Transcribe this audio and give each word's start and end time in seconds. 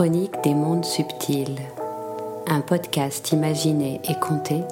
Chronique 0.00 0.42
des 0.42 0.54
mondes 0.54 0.86
subtils, 0.86 1.60
un 2.46 2.62
podcast 2.62 3.32
imaginé 3.32 4.00
et 4.08 4.14
compté 4.14 4.62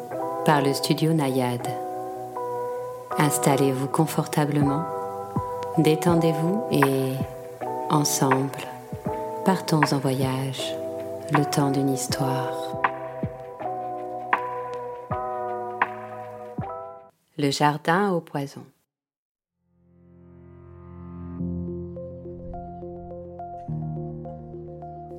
par 0.47 0.63
le 0.63 0.73
studio 0.73 1.13
Nayade. 1.13 1.69
Installez-vous 3.19 3.89
confortablement, 3.89 4.85
détendez-vous 5.77 6.63
et, 6.71 7.13
ensemble, 7.91 8.65
partons 9.45 9.83
en 9.93 9.99
voyage, 9.99 10.75
le 11.33 11.45
temps 11.45 11.73
d'une 11.73 11.91
histoire. 11.91 12.81
Le 17.37 17.51
jardin 17.51 18.13
au 18.13 18.21
poison. 18.21 18.63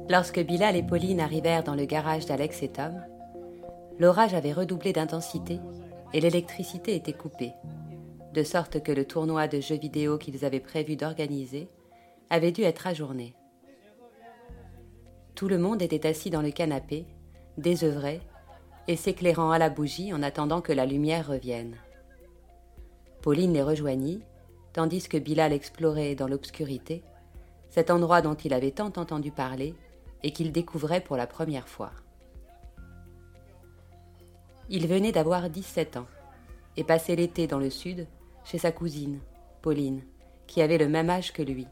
Lorsque 0.09 0.39
Bilal 0.39 0.75
et 0.75 0.81
Pauline 0.81 1.19
arrivèrent 1.19 1.63
dans 1.63 1.75
le 1.75 1.85
garage 1.85 2.25
d'Alex 2.25 2.63
et 2.63 2.69
Tom, 2.69 2.99
l'orage 3.99 4.33
avait 4.33 4.53
redoublé 4.53 4.91
d'intensité 4.91 5.59
et 6.13 6.19
l'électricité 6.19 6.95
était 6.95 7.13
coupée, 7.13 7.53
de 8.33 8.41
sorte 8.41 8.81
que 8.81 8.91
le 8.91 9.05
tournoi 9.05 9.47
de 9.47 9.59
jeux 9.59 9.77
vidéo 9.77 10.17
qu'ils 10.17 10.45
avaient 10.45 10.59
prévu 10.59 10.95
d'organiser 10.95 11.69
avait 12.31 12.51
dû 12.51 12.63
être 12.63 12.87
ajourné. 12.87 13.35
Tout 15.35 15.47
le 15.47 15.59
monde 15.59 15.83
était 15.83 16.07
assis 16.07 16.31
dans 16.31 16.41
le 16.41 16.49
canapé, 16.49 17.05
désœuvré 17.59 18.19
et 18.87 18.95
s'éclairant 18.95 19.51
à 19.51 19.59
la 19.59 19.69
bougie 19.69 20.11
en 20.11 20.23
attendant 20.23 20.61
que 20.61 20.73
la 20.73 20.87
lumière 20.87 21.27
revienne. 21.27 21.75
Pauline 23.21 23.53
les 23.53 23.61
rejoignit, 23.61 24.23
tandis 24.73 25.07
que 25.07 25.17
Bilal 25.19 25.53
explorait 25.53 26.15
dans 26.15 26.27
l'obscurité 26.27 27.03
cet 27.69 27.91
endroit 27.91 28.23
dont 28.23 28.33
il 28.33 28.55
avait 28.55 28.71
tant 28.71 28.91
entendu 28.97 29.29
parler 29.29 29.75
et 30.23 30.31
qu'il 30.31 30.51
découvrait 30.51 31.01
pour 31.01 31.17
la 31.17 31.27
première 31.27 31.67
fois. 31.67 31.91
Il 34.69 34.87
venait 34.87 35.11
d'avoir 35.11 35.49
17 35.49 35.97
ans 35.97 36.07
et 36.77 36.83
passait 36.83 37.15
l'été 37.15 37.47
dans 37.47 37.59
le 37.59 37.69
sud 37.69 38.07
chez 38.43 38.57
sa 38.57 38.71
cousine, 38.71 39.19
Pauline, 39.61 40.03
qui 40.47 40.61
avait 40.61 40.77
le 40.77 40.87
même 40.87 41.09
âge 41.09 41.33
que 41.33 41.41
lui. 41.41 41.67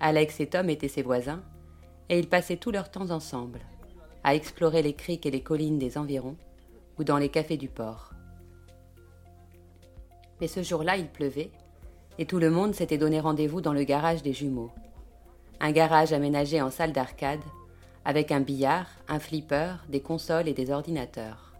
Alex 0.00 0.40
et 0.40 0.46
Tom 0.46 0.68
étaient 0.70 0.88
ses 0.88 1.02
voisins 1.02 1.42
et 2.08 2.18
ils 2.18 2.28
passaient 2.28 2.56
tout 2.56 2.70
leur 2.70 2.90
temps 2.90 3.10
ensemble, 3.10 3.60
à 4.22 4.34
explorer 4.34 4.82
les 4.82 4.94
criques 4.94 5.26
et 5.26 5.30
les 5.30 5.42
collines 5.42 5.78
des 5.78 5.98
environs 5.98 6.36
ou 6.98 7.04
dans 7.04 7.18
les 7.18 7.28
cafés 7.28 7.56
du 7.56 7.68
port. 7.68 8.10
Mais 10.40 10.48
ce 10.48 10.62
jour-là, 10.62 10.96
il 10.96 11.08
pleuvait 11.08 11.50
et 12.18 12.26
tout 12.26 12.38
le 12.38 12.50
monde 12.50 12.74
s'était 12.74 12.98
donné 12.98 13.18
rendez-vous 13.18 13.60
dans 13.60 13.72
le 13.72 13.82
garage 13.82 14.22
des 14.22 14.32
jumeaux, 14.32 14.70
un 15.60 15.72
garage 15.72 16.12
aménagé 16.12 16.60
en 16.60 16.70
salle 16.70 16.92
d'arcade, 16.92 17.42
avec 18.04 18.32
un 18.32 18.40
billard, 18.40 18.88
un 19.08 19.18
flipper, 19.18 19.76
des 19.88 20.00
consoles 20.00 20.48
et 20.48 20.54
des 20.54 20.70
ordinateurs. 20.70 21.54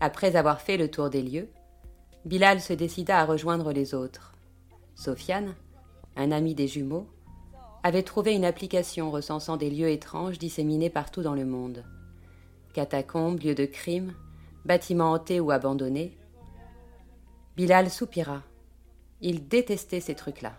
Après 0.00 0.36
avoir 0.36 0.60
fait 0.60 0.76
le 0.76 0.90
tour 0.90 1.08
des 1.08 1.22
lieux, 1.22 1.48
Bilal 2.24 2.60
se 2.60 2.72
décida 2.72 3.20
à 3.20 3.24
rejoindre 3.24 3.72
les 3.72 3.94
autres. 3.94 4.32
Sofiane, 4.94 5.54
un 6.16 6.32
ami 6.32 6.54
des 6.54 6.68
jumeaux, 6.68 7.06
avait 7.82 8.02
trouvé 8.02 8.34
une 8.34 8.46
application 8.46 9.10
recensant 9.10 9.56
des 9.56 9.70
lieux 9.70 9.90
étranges 9.90 10.38
disséminés 10.38 10.90
partout 10.90 11.22
dans 11.22 11.34
le 11.34 11.44
monde. 11.44 11.84
Catacombes, 12.72 13.40
lieux 13.40 13.54
de 13.54 13.66
crime, 13.66 14.14
bâtiments 14.64 15.12
hantés 15.12 15.38
ou 15.38 15.50
abandonnés. 15.50 16.16
Bilal 17.56 17.90
soupira. 17.90 18.42
Il 19.20 19.46
détestait 19.46 20.00
ces 20.00 20.14
trucs-là. 20.14 20.54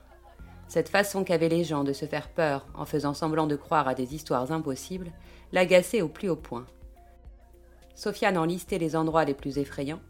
Cette 0.68 0.90
façon 0.90 1.24
qu'avaient 1.24 1.50
les 1.50 1.64
gens 1.64 1.84
de 1.84 1.94
se 1.94 2.06
faire 2.06 2.30
peur 2.30 2.66
en 2.74 2.86
faisant 2.86 3.14
semblant 3.14 3.48
de 3.48 3.56
croire 3.56 3.88
à 3.88 3.96
des 3.96 4.16
histoires 4.16 4.52
impossibles 4.52 5.12
l'agaçait 5.52 6.02
au 6.02 6.08
plus 6.08 6.30
haut 6.30 6.36
point. 6.36 6.66
Sofiane 7.94 8.38
en 8.38 8.46
listait 8.46 8.78
les 8.78 8.96
endroits 8.96 9.26
les 9.26 9.34
plus 9.34 9.58
effrayants, 9.58 10.02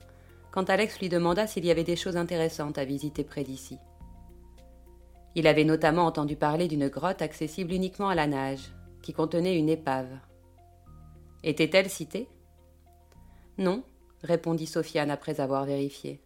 quand 0.52 0.70
Alex 0.70 1.00
lui 1.00 1.10
demanda 1.10 1.48
s'il 1.48 1.66
y 1.66 1.72
avait 1.72 1.84
des 1.84 1.96
choses 1.96 2.18
intéressantes 2.18 2.78
à 2.78 2.86
visiter 2.86 3.24
près 3.24 3.44
d'ici. 3.44 3.78
Il 5.36 5.48
avait 5.48 5.66
notamment 5.66 6.06
entendu 6.06 6.38
parler 6.38 6.68
d'une 6.70 6.88
grotte 6.88 7.22
accessible 7.22 7.74
uniquement 7.74 8.08
à 8.08 8.16
la 8.16 8.26
nage, 8.26 8.72
qui 9.02 9.12
contenait 9.12 9.58
une 9.58 9.70
épave. 9.70 10.10
Était-elle 11.44 11.90
citée? 11.90 12.30
Non, 13.58 13.84
répondit 14.24 14.66
Sofiane 14.66 15.12
après 15.12 15.42
avoir 15.42 15.66
vérifié. 15.66 16.22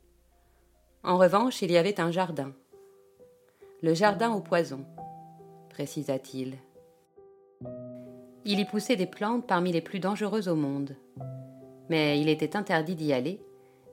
En 1.03 1.17
revanche, 1.17 1.61
il 1.61 1.71
y 1.71 1.77
avait 1.77 1.99
un 1.99 2.11
jardin, 2.11 2.53
le 3.81 3.93
jardin 3.93 4.33
au 4.33 4.41
poison, 4.41 4.83
précisa-t-il. 5.69 6.55
Il 8.43 8.59
y 8.59 8.65
poussait 8.65 8.97
des 8.97 9.05
plantes 9.05 9.47
parmi 9.47 9.71
les 9.71 9.79
plus 9.79 9.99
dangereuses 9.99 10.49
au 10.49 10.55
monde. 10.55 10.97
Mais 11.89 12.19
il 12.19 12.27
était 12.27 12.57
interdit 12.57 12.95
d'y 12.95 13.13
aller, 13.13 13.41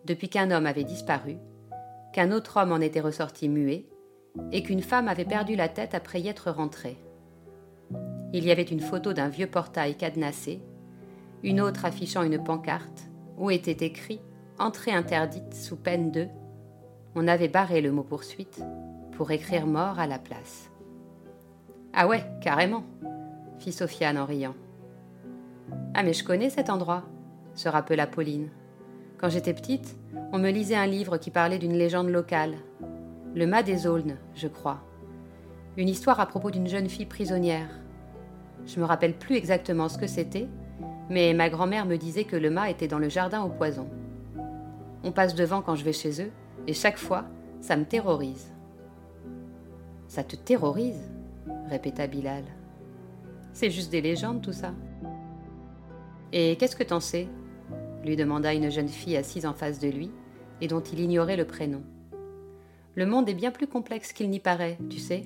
depuis 0.04 0.28
qu'un 0.28 0.50
homme 0.50 0.66
avait 0.66 0.82
disparu, 0.82 1.36
qu'un 2.12 2.32
autre 2.32 2.56
homme 2.56 2.72
en 2.72 2.80
était 2.80 3.00
ressorti 3.00 3.48
muet, 3.48 3.86
et 4.50 4.64
qu'une 4.64 4.82
femme 4.82 5.06
avait 5.06 5.24
perdu 5.24 5.54
la 5.54 5.68
tête 5.68 5.94
après 5.94 6.20
y 6.20 6.28
être 6.28 6.50
rentrée. 6.50 6.96
Il 8.32 8.44
y 8.44 8.50
avait 8.50 8.62
une 8.62 8.80
photo 8.80 9.12
d'un 9.12 9.28
vieux 9.28 9.46
portail 9.46 9.94
cadenassé, 9.94 10.60
une 11.44 11.60
autre 11.60 11.84
affichant 11.84 12.22
une 12.22 12.42
pancarte 12.42 13.04
où 13.38 13.50
était 13.50 13.86
écrit 13.86 14.20
Entrée 14.58 14.92
interdite 14.92 15.54
sous 15.54 15.76
peine 15.76 16.10
de. 16.10 16.26
On 17.14 17.28
avait 17.28 17.48
barré 17.48 17.80
le 17.80 17.92
mot 17.92 18.02
poursuite 18.02 18.62
pour 19.16 19.30
écrire 19.30 19.66
mort 19.66 19.98
à 19.98 20.06
la 20.06 20.18
place. 20.18 20.70
Ah 21.94 22.06
ouais, 22.06 22.22
carrément, 22.42 22.84
fit 23.58 23.72
Sofiane 23.72 24.18
en 24.18 24.26
riant. 24.26 24.54
Ah 25.94 26.02
mais 26.02 26.12
je 26.12 26.22
connais 26.22 26.50
cet 26.50 26.68
endroit, 26.68 27.04
se 27.54 27.70
rappela 27.70 28.06
Pauline. 28.06 28.50
Quand 29.18 29.30
j'étais 29.30 29.54
petite, 29.54 29.96
on 30.32 30.38
me 30.38 30.50
lisait 30.50 30.76
un 30.76 30.86
livre 30.86 31.16
qui 31.16 31.30
parlait 31.30 31.58
d'une 31.58 31.72
légende 31.72 32.10
locale. 32.10 32.56
Le 33.34 33.46
mât 33.46 33.62
des 33.62 33.86
Aulnes, 33.86 34.18
je 34.34 34.48
crois. 34.48 34.82
Une 35.78 35.88
histoire 35.88 36.20
à 36.20 36.26
propos 36.26 36.50
d'une 36.50 36.68
jeune 36.68 36.90
fille 36.90 37.06
prisonnière. 37.06 37.70
Je 38.66 38.78
me 38.78 38.84
rappelle 38.84 39.16
plus 39.16 39.36
exactement 39.36 39.88
ce 39.88 39.96
que 39.96 40.06
c'était, 40.06 40.48
mais 41.08 41.32
ma 41.32 41.48
grand-mère 41.48 41.86
me 41.86 41.96
disait 41.96 42.24
que 42.24 42.36
le 42.36 42.50
mât 42.50 42.68
était 42.68 42.88
dans 42.88 42.98
le 42.98 43.08
jardin 43.08 43.42
au 43.42 43.48
poison. 43.48 43.88
On 45.04 45.12
passe 45.12 45.34
devant 45.34 45.62
quand 45.62 45.76
je 45.76 45.84
vais 45.84 45.92
chez 45.94 46.20
eux, 46.22 46.30
et 46.66 46.74
chaque 46.74 46.98
fois, 46.98 47.24
ça 47.60 47.76
me 47.76 47.84
terrorise. 47.84 48.52
Ça 50.08 50.24
te 50.24 50.36
terrorise 50.36 51.10
répéta 51.68 52.06
Bilal. 52.06 52.44
C'est 53.52 53.70
juste 53.70 53.90
des 53.90 54.00
légendes, 54.00 54.42
tout 54.42 54.52
ça. 54.52 54.72
Et 56.32 56.56
qu'est-ce 56.56 56.76
que 56.76 56.84
t'en 56.84 57.00
sais? 57.00 57.28
lui 58.04 58.16
demanda 58.16 58.54
une 58.54 58.70
jeune 58.70 58.88
fille 58.88 59.16
assise 59.16 59.46
en 59.46 59.52
face 59.52 59.80
de 59.80 59.88
lui 59.88 60.10
et 60.60 60.68
dont 60.68 60.80
il 60.80 61.00
ignorait 61.00 61.36
le 61.36 61.44
prénom. 61.44 61.82
Le 62.94 63.04
monde 63.04 63.28
est 63.28 63.34
bien 63.34 63.50
plus 63.50 63.66
complexe 63.66 64.12
qu'il 64.12 64.30
n'y 64.30 64.38
paraît, 64.38 64.78
tu 64.88 64.98
sais. 64.98 65.24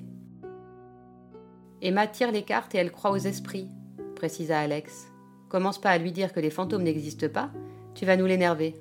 Emma 1.81 2.07
tire 2.07 2.31
les 2.31 2.41
cartes 2.41 2.75
et 2.75 2.79
elle 2.79 2.91
croit 2.91 3.11
aux 3.11 3.17
esprits, 3.17 3.69
précisa 4.15 4.59
Alex. 4.59 5.07
Commence 5.47 5.79
pas 5.79 5.91
à 5.91 5.97
lui 5.97 6.11
dire 6.11 6.33
que 6.33 6.39
les 6.39 6.49
fantômes 6.49 6.83
n'existent 6.83 7.29
pas, 7.29 7.51
tu 7.93 8.05
vas 8.05 8.17
nous 8.17 8.25
l'énerver. 8.25 8.75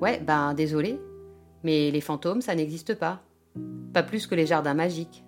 Ouais, 0.00 0.20
ben 0.20 0.54
désolé, 0.54 1.00
mais 1.62 1.90
les 1.90 2.00
fantômes, 2.00 2.40
ça 2.42 2.54
n'existe 2.54 2.94
pas. 2.94 3.22
Pas 3.92 4.02
plus 4.02 4.26
que 4.26 4.34
les 4.34 4.46
jardins 4.46 4.74
magiques. 4.74 5.24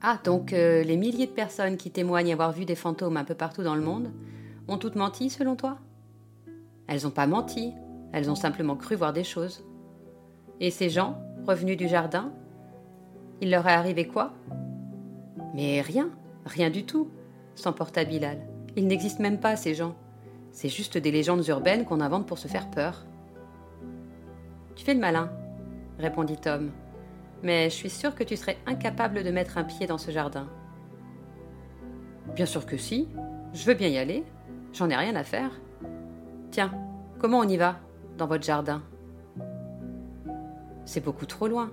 Ah, 0.00 0.18
donc 0.22 0.52
euh, 0.52 0.82
les 0.82 0.96
milliers 0.96 1.26
de 1.26 1.32
personnes 1.32 1.76
qui 1.76 1.90
témoignent 1.90 2.32
avoir 2.32 2.52
vu 2.52 2.64
des 2.64 2.74
fantômes 2.74 3.16
un 3.16 3.24
peu 3.24 3.34
partout 3.34 3.62
dans 3.62 3.74
le 3.74 3.80
monde 3.80 4.10
ont 4.68 4.78
toutes 4.78 4.96
menti 4.96 5.30
selon 5.30 5.56
toi? 5.56 5.78
Elles 6.86 7.04
n'ont 7.04 7.10
pas 7.10 7.26
menti, 7.26 7.72
elles 8.12 8.30
ont 8.30 8.34
simplement 8.34 8.76
cru 8.76 8.96
voir 8.96 9.12
des 9.12 9.24
choses. 9.24 9.64
Et 10.60 10.70
ces 10.70 10.90
gens, 10.90 11.18
revenus 11.46 11.76
du 11.76 11.88
jardin, 11.88 12.32
il 13.40 13.50
leur 13.50 13.66
est 13.66 13.72
arrivé 13.72 14.06
quoi? 14.06 14.34
Mais 15.54 15.80
rien, 15.80 16.10
rien 16.44 16.70
du 16.70 16.84
tout, 16.84 17.08
s'emporta 17.54 18.04
Bilal. 18.04 18.38
Il 18.76 18.86
n'existe 18.86 19.20
même 19.20 19.38
pas, 19.38 19.56
ces 19.56 19.74
gens. 19.74 19.94
C'est 20.52 20.68
juste 20.68 20.98
des 20.98 21.10
légendes 21.10 21.46
urbaines 21.48 21.84
qu'on 21.84 22.00
invente 22.00 22.26
pour 22.26 22.38
se 22.38 22.48
faire 22.48 22.70
peur. 22.70 23.06
Tu 24.76 24.84
fais 24.84 24.94
le 24.94 25.00
malin, 25.00 25.30
répondit 25.98 26.36
Tom. 26.36 26.70
Mais 27.42 27.70
je 27.70 27.74
suis 27.74 27.90
sûr 27.90 28.14
que 28.14 28.24
tu 28.24 28.36
serais 28.36 28.58
incapable 28.66 29.22
de 29.22 29.30
mettre 29.30 29.58
un 29.58 29.64
pied 29.64 29.86
dans 29.86 29.98
ce 29.98 30.10
jardin. 30.10 30.48
Bien 32.34 32.46
sûr 32.46 32.66
que 32.66 32.76
si. 32.76 33.08
Je 33.52 33.66
veux 33.66 33.74
bien 33.74 33.88
y 33.88 33.98
aller. 33.98 34.24
J'en 34.72 34.90
ai 34.90 34.96
rien 34.96 35.14
à 35.14 35.24
faire. 35.24 35.50
Tiens, 36.50 36.72
comment 37.18 37.38
on 37.38 37.48
y 37.48 37.56
va 37.56 37.76
dans 38.18 38.26
votre 38.26 38.44
jardin? 38.44 38.82
C'est 40.84 41.04
beaucoup 41.04 41.26
trop 41.26 41.48
loin. 41.48 41.70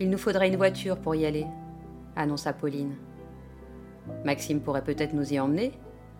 Il 0.00 0.10
nous 0.10 0.18
faudrait 0.18 0.48
une 0.48 0.56
voiture 0.56 0.98
pour 0.98 1.14
y 1.14 1.26
aller, 1.26 1.46
annonça 2.16 2.52
Pauline. 2.52 2.96
Maxime 4.24 4.60
pourrait 4.60 4.82
peut-être 4.82 5.12
nous 5.12 5.32
y 5.32 5.38
emmener, 5.38 5.72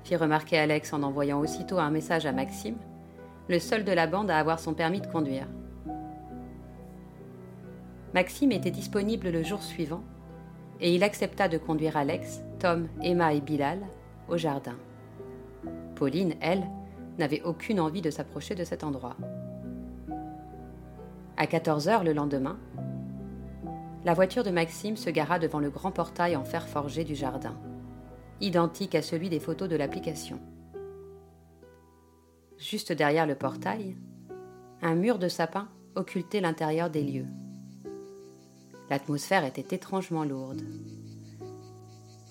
fit 0.04 0.16
remarquer 0.16 0.58
Alex 0.58 0.92
en 0.92 1.02
envoyant 1.02 1.40
aussitôt 1.40 1.78
un 1.78 1.90
message 1.90 2.26
à 2.26 2.32
Maxime, 2.32 2.76
le 3.48 3.58
seul 3.58 3.84
de 3.84 3.92
la 3.92 4.06
bande 4.06 4.30
à 4.30 4.38
avoir 4.38 4.60
son 4.60 4.74
permis 4.74 5.00
de 5.00 5.06
conduire. 5.06 5.48
Maxime 8.14 8.52
était 8.52 8.70
disponible 8.70 9.30
le 9.30 9.42
jour 9.42 9.62
suivant, 9.62 10.04
et 10.80 10.94
il 10.94 11.02
accepta 11.02 11.48
de 11.48 11.58
conduire 11.58 11.96
Alex, 11.96 12.42
Tom, 12.58 12.88
Emma 13.00 13.32
et 13.32 13.40
Bilal 13.40 13.80
au 14.28 14.36
jardin. 14.36 14.76
Pauline, 15.94 16.34
elle, 16.40 16.64
n'avait 17.18 17.42
aucune 17.42 17.80
envie 17.80 18.02
de 18.02 18.10
s'approcher 18.10 18.54
de 18.54 18.64
cet 18.64 18.84
endroit. 18.84 19.16
À 21.36 21.46
14 21.46 21.88
heures 21.88 22.04
le 22.04 22.12
lendemain, 22.12 22.58
la 24.04 24.14
voiture 24.14 24.42
de 24.42 24.50
Maxime 24.50 24.96
se 24.96 25.10
gara 25.10 25.38
devant 25.38 25.60
le 25.60 25.70
grand 25.70 25.92
portail 25.92 26.36
en 26.36 26.44
fer 26.44 26.68
forgé 26.68 27.04
du 27.04 27.14
jardin, 27.14 27.56
identique 28.40 28.94
à 28.94 29.02
celui 29.02 29.28
des 29.28 29.40
photos 29.40 29.68
de 29.68 29.76
l'application. 29.76 30.40
Juste 32.58 32.92
derrière 32.92 33.26
le 33.26 33.36
portail, 33.36 33.96
un 34.82 34.96
mur 34.96 35.18
de 35.18 35.28
sapin 35.28 35.68
occultait 35.94 36.40
l'intérieur 36.40 36.90
des 36.90 37.02
lieux. 37.02 37.26
L'atmosphère 38.90 39.44
était 39.44 39.74
étrangement 39.74 40.24
lourde. 40.24 40.62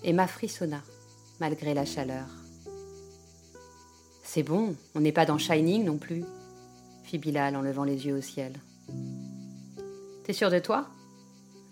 Emma 0.04 0.26
frissonna, 0.26 0.82
malgré 1.40 1.74
la 1.74 1.84
chaleur. 1.84 2.26
C'est 4.22 4.42
bon, 4.42 4.74
on 4.94 5.00
n'est 5.00 5.12
pas 5.12 5.26
dans 5.26 5.38
Shining 5.38 5.84
non 5.84 5.98
plus, 5.98 6.24
fit 7.04 7.18
Bilal 7.18 7.56
en 7.56 7.62
levant 7.62 7.84
les 7.84 8.06
yeux 8.06 8.16
au 8.16 8.20
ciel. 8.20 8.54
T'es 10.24 10.32
sûr 10.32 10.50
de 10.50 10.58
toi? 10.58 10.86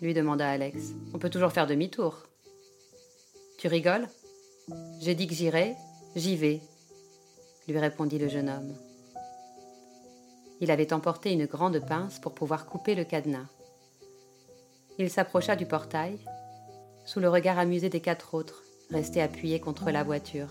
lui 0.01 0.13
demanda 0.13 0.49
Alex. 0.49 0.93
On 1.13 1.19
peut 1.19 1.29
toujours 1.29 1.51
faire 1.51 1.67
demi-tour. 1.67 2.23
Tu 3.59 3.67
rigoles? 3.67 4.07
J'ai 4.99 5.15
dit 5.15 5.27
que 5.27 5.33
j'irai, 5.33 5.75
j'y 6.15 6.35
vais, 6.35 6.61
lui 7.67 7.77
répondit 7.77 8.17
le 8.17 8.27
jeune 8.27 8.49
homme. 8.49 8.73
Il 10.59 10.71
avait 10.71 10.93
emporté 10.93 11.31
une 11.31 11.45
grande 11.45 11.79
pince 11.79 12.19
pour 12.19 12.33
pouvoir 12.33 12.65
couper 12.65 12.95
le 12.95 13.03
cadenas. 13.03 13.47
Il 15.01 15.09
s'approcha 15.09 15.55
du 15.55 15.65
portail, 15.65 16.19
sous 17.05 17.19
le 17.19 17.27
regard 17.27 17.57
amusé 17.57 17.89
des 17.89 18.01
quatre 18.01 18.35
autres, 18.35 18.61
restés 18.91 19.19
appuyés 19.19 19.59
contre 19.59 19.89
la 19.89 20.03
voiture. 20.03 20.49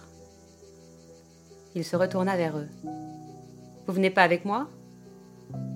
Il 1.77 1.85
se 1.85 1.95
retourna 1.95 2.37
vers 2.37 2.59
eux. 2.59 2.67
Vous 3.87 3.93
venez 3.93 4.11
pas 4.11 4.25
avec 4.25 4.45
moi 4.45 4.69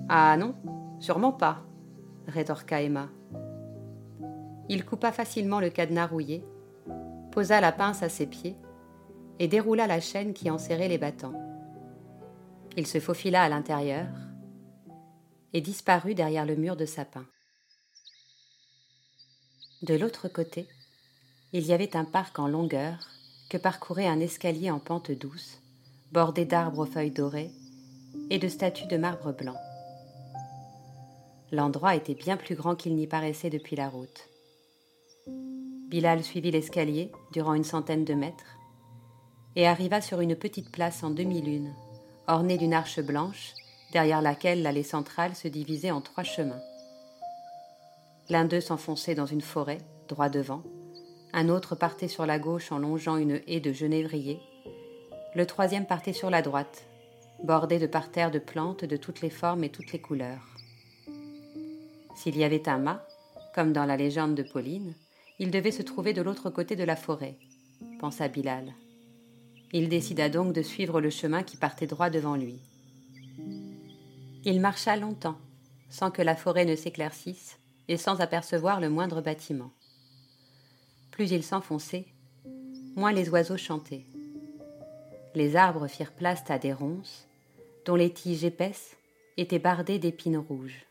Ah 0.09 0.35
non, 0.35 0.55
sûrement 0.99 1.31
pas, 1.31 1.61
rétorqua 2.27 2.81
Emma. 2.81 3.07
Il 4.67 4.83
coupa 4.83 5.13
facilement 5.13 5.61
le 5.61 5.69
cadenas 5.69 6.07
rouillé, 6.07 6.43
posa 7.31 7.61
la 7.61 7.71
pince 7.71 8.03
à 8.03 8.09
ses 8.09 8.25
pieds 8.25 8.57
et 9.39 9.47
déroula 9.47 9.87
la 9.87 10.01
chaîne 10.01 10.33
qui 10.33 10.49
enserrait 10.49 10.89
les 10.89 10.97
battants. 10.97 11.39
Il 12.75 12.87
se 12.87 12.99
faufila 12.99 13.41
à 13.41 13.47
l'intérieur 13.47 14.07
et 15.53 15.61
disparut 15.61 16.13
derrière 16.13 16.45
le 16.45 16.57
mur 16.57 16.75
de 16.75 16.85
sapin. 16.85 17.25
De 19.85 19.93
l'autre 19.93 20.27
côté, 20.27 20.67
il 21.53 21.63
y 21.63 21.71
avait 21.71 21.95
un 21.95 22.05
parc 22.05 22.39
en 22.39 22.47
longueur 22.47 23.07
que 23.51 23.57
parcourait 23.57 24.07
un 24.07 24.19
escalier 24.19 24.71
en 24.71 24.79
pente 24.79 25.11
douce, 25.11 25.59
bordé 26.11 26.43
d'arbres 26.43 26.79
aux 26.79 26.91
feuilles 26.91 27.11
dorées 27.11 27.51
et 28.31 28.39
de 28.39 28.47
statues 28.47 28.87
de 28.87 28.97
marbre 28.97 29.31
blanc. 29.31 29.57
L'endroit 31.51 31.93
était 31.93 32.15
bien 32.15 32.35
plus 32.35 32.55
grand 32.55 32.75
qu'il 32.75 32.95
n'y 32.95 33.05
paraissait 33.05 33.51
depuis 33.51 33.75
la 33.75 33.87
route. 33.87 34.27
Bilal 35.87 36.23
suivit 36.23 36.49
l'escalier 36.49 37.11
durant 37.31 37.53
une 37.53 37.63
centaine 37.63 38.05
de 38.05 38.15
mètres 38.15 38.57
et 39.55 39.67
arriva 39.67 40.01
sur 40.01 40.19
une 40.19 40.35
petite 40.35 40.71
place 40.71 41.03
en 41.03 41.11
demi-lune, 41.11 41.75
ornée 42.25 42.57
d'une 42.57 42.73
arche 42.73 43.01
blanche, 43.01 43.53
derrière 43.93 44.23
laquelle 44.23 44.63
l'allée 44.63 44.81
centrale 44.81 45.35
se 45.35 45.47
divisait 45.47 45.91
en 45.91 46.01
trois 46.01 46.23
chemins. 46.23 46.63
L'un 48.29 48.45
d'eux 48.45 48.61
s'enfonçait 48.61 49.15
dans 49.15 49.25
une 49.25 49.41
forêt, 49.41 49.79
droit 50.07 50.29
devant, 50.29 50.63
un 51.33 51.49
autre 51.49 51.75
partait 51.75 52.07
sur 52.07 52.25
la 52.25 52.39
gauche 52.39 52.71
en 52.71 52.79
longeant 52.79 53.17
une 53.17 53.41
haie 53.45 53.59
de 53.59 53.73
genévrier, 53.73 54.39
le 55.35 55.45
troisième 55.45 55.85
partait 55.85 56.13
sur 56.13 56.29
la 56.29 56.41
droite, 56.41 56.87
bordé 57.43 57.77
de 57.77 57.87
parterres 57.87 58.31
de 58.31 58.39
plantes 58.39 58.85
de 58.85 58.95
toutes 58.95 59.19
les 59.19 59.29
formes 59.29 59.65
et 59.65 59.69
toutes 59.69 59.91
les 59.91 59.99
couleurs. 59.99 60.55
S'il 62.15 62.37
y 62.37 62.45
avait 62.45 62.69
un 62.69 62.77
mât, 62.77 63.05
comme 63.53 63.73
dans 63.73 63.83
la 63.83 63.97
légende 63.97 64.33
de 64.33 64.43
Pauline, 64.43 64.95
il 65.37 65.51
devait 65.51 65.71
se 65.71 65.81
trouver 65.81 66.13
de 66.13 66.21
l'autre 66.21 66.49
côté 66.49 66.77
de 66.77 66.85
la 66.85 66.95
forêt, 66.95 67.37
pensa 67.99 68.29
Bilal. 68.29 68.73
Il 69.73 69.89
décida 69.89 70.29
donc 70.29 70.53
de 70.53 70.61
suivre 70.61 71.01
le 71.01 71.09
chemin 71.09 71.43
qui 71.43 71.57
partait 71.57 71.85
droit 71.85 72.09
devant 72.09 72.37
lui. 72.37 72.61
Il 74.45 74.61
marcha 74.61 74.95
longtemps, 74.95 75.37
sans 75.89 76.11
que 76.11 76.21
la 76.21 76.37
forêt 76.37 76.63
ne 76.63 76.77
s'éclaircisse 76.77 77.59
et 77.87 77.97
sans 77.97 78.21
apercevoir 78.21 78.79
le 78.79 78.89
moindre 78.89 79.21
bâtiment. 79.21 79.71
Plus 81.11 81.31
il 81.31 81.43
s'enfonçait, 81.43 82.07
moins 82.95 83.11
les 83.11 83.29
oiseaux 83.29 83.57
chantaient. 83.57 84.05
Les 85.33 85.55
arbres 85.55 85.87
firent 85.87 86.13
place 86.13 86.43
à 86.49 86.57
des 86.57 86.73
ronces, 86.73 87.27
dont 87.85 87.95
les 87.95 88.11
tiges 88.11 88.43
épaisses 88.43 88.97
étaient 89.37 89.59
bardées 89.59 89.99
d'épines 89.99 90.37
rouges. 90.37 90.85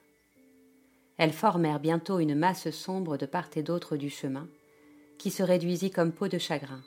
Elles 1.17 1.32
formèrent 1.32 1.81
bientôt 1.81 2.19
une 2.19 2.35
masse 2.35 2.70
sombre 2.70 3.17
de 3.17 3.26
part 3.26 3.50
et 3.56 3.62
d'autre 3.62 3.97
du 3.97 4.11
chemin, 4.11 4.49
qui 5.19 5.31
se 5.31 5.43
réduisit 5.43 5.93
comme 5.93 6.12
peau 6.12 6.29
de 6.29 6.38
chagrin. 6.38 6.82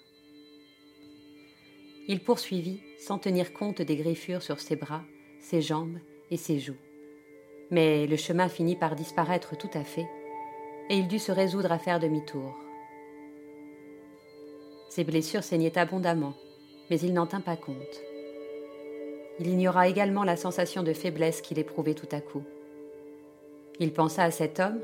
Il 2.07 2.21
poursuivit, 2.21 2.81
sans 2.99 3.19
tenir 3.19 3.53
compte 3.53 3.81
des 3.81 3.97
griffures 3.97 4.41
sur 4.41 4.59
ses 4.59 4.75
bras, 4.75 5.03
ses 5.41 5.61
jambes 5.61 5.99
et 6.31 6.37
ses 6.37 6.59
joues. 6.59 6.77
Mais 7.71 8.07
le 8.07 8.15
chemin 8.15 8.47
finit 8.47 8.75
par 8.75 8.95
disparaître 8.95 9.57
tout 9.57 9.69
à 9.73 9.83
fait, 9.83 10.07
et 10.89 10.95
il 10.95 11.07
dut 11.07 11.19
se 11.19 11.31
résoudre 11.31 11.71
à 11.71 11.79
faire 11.79 11.99
demi-tour. 11.99 12.55
Ses 14.89 15.03
blessures 15.03 15.43
saignaient 15.43 15.77
abondamment, 15.77 16.33
mais 16.89 16.99
il 16.99 17.13
n'en 17.13 17.27
tint 17.27 17.41
pas 17.41 17.57
compte. 17.57 18.01
Il 19.39 19.47
ignora 19.47 19.87
également 19.87 20.23
la 20.23 20.35
sensation 20.35 20.81
de 20.81 20.93
faiblesse 20.93 21.41
qu'il 21.41 21.59
éprouvait 21.59 21.93
tout 21.93 22.07
à 22.11 22.21
coup. 22.21 22.43
Il 23.79 23.93
pensa 23.93 24.23
à 24.23 24.31
cet 24.31 24.59
homme, 24.59 24.79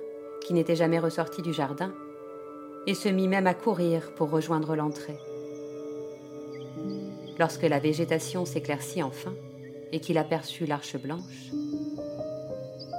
qui 0.45 0.53
n'était 0.53 0.75
jamais 0.75 0.99
ressorti 0.99 1.41
du 1.41 1.53
jardin, 1.53 1.93
et 2.85 2.93
se 2.93 3.09
mit 3.09 3.27
même 3.27 3.47
à 3.47 3.53
courir 3.53 4.13
pour 4.15 4.29
rejoindre 4.29 4.75
l'entrée. 4.75 5.17
Lorsque 7.39 7.63
la 7.63 7.79
végétation 7.79 8.45
s'éclaircit 8.45 9.01
enfin, 9.01 9.33
et 9.91 9.99
qu'il 9.99 10.17
aperçut 10.17 10.65
l'arche 10.65 10.97
blanche, 10.97 11.51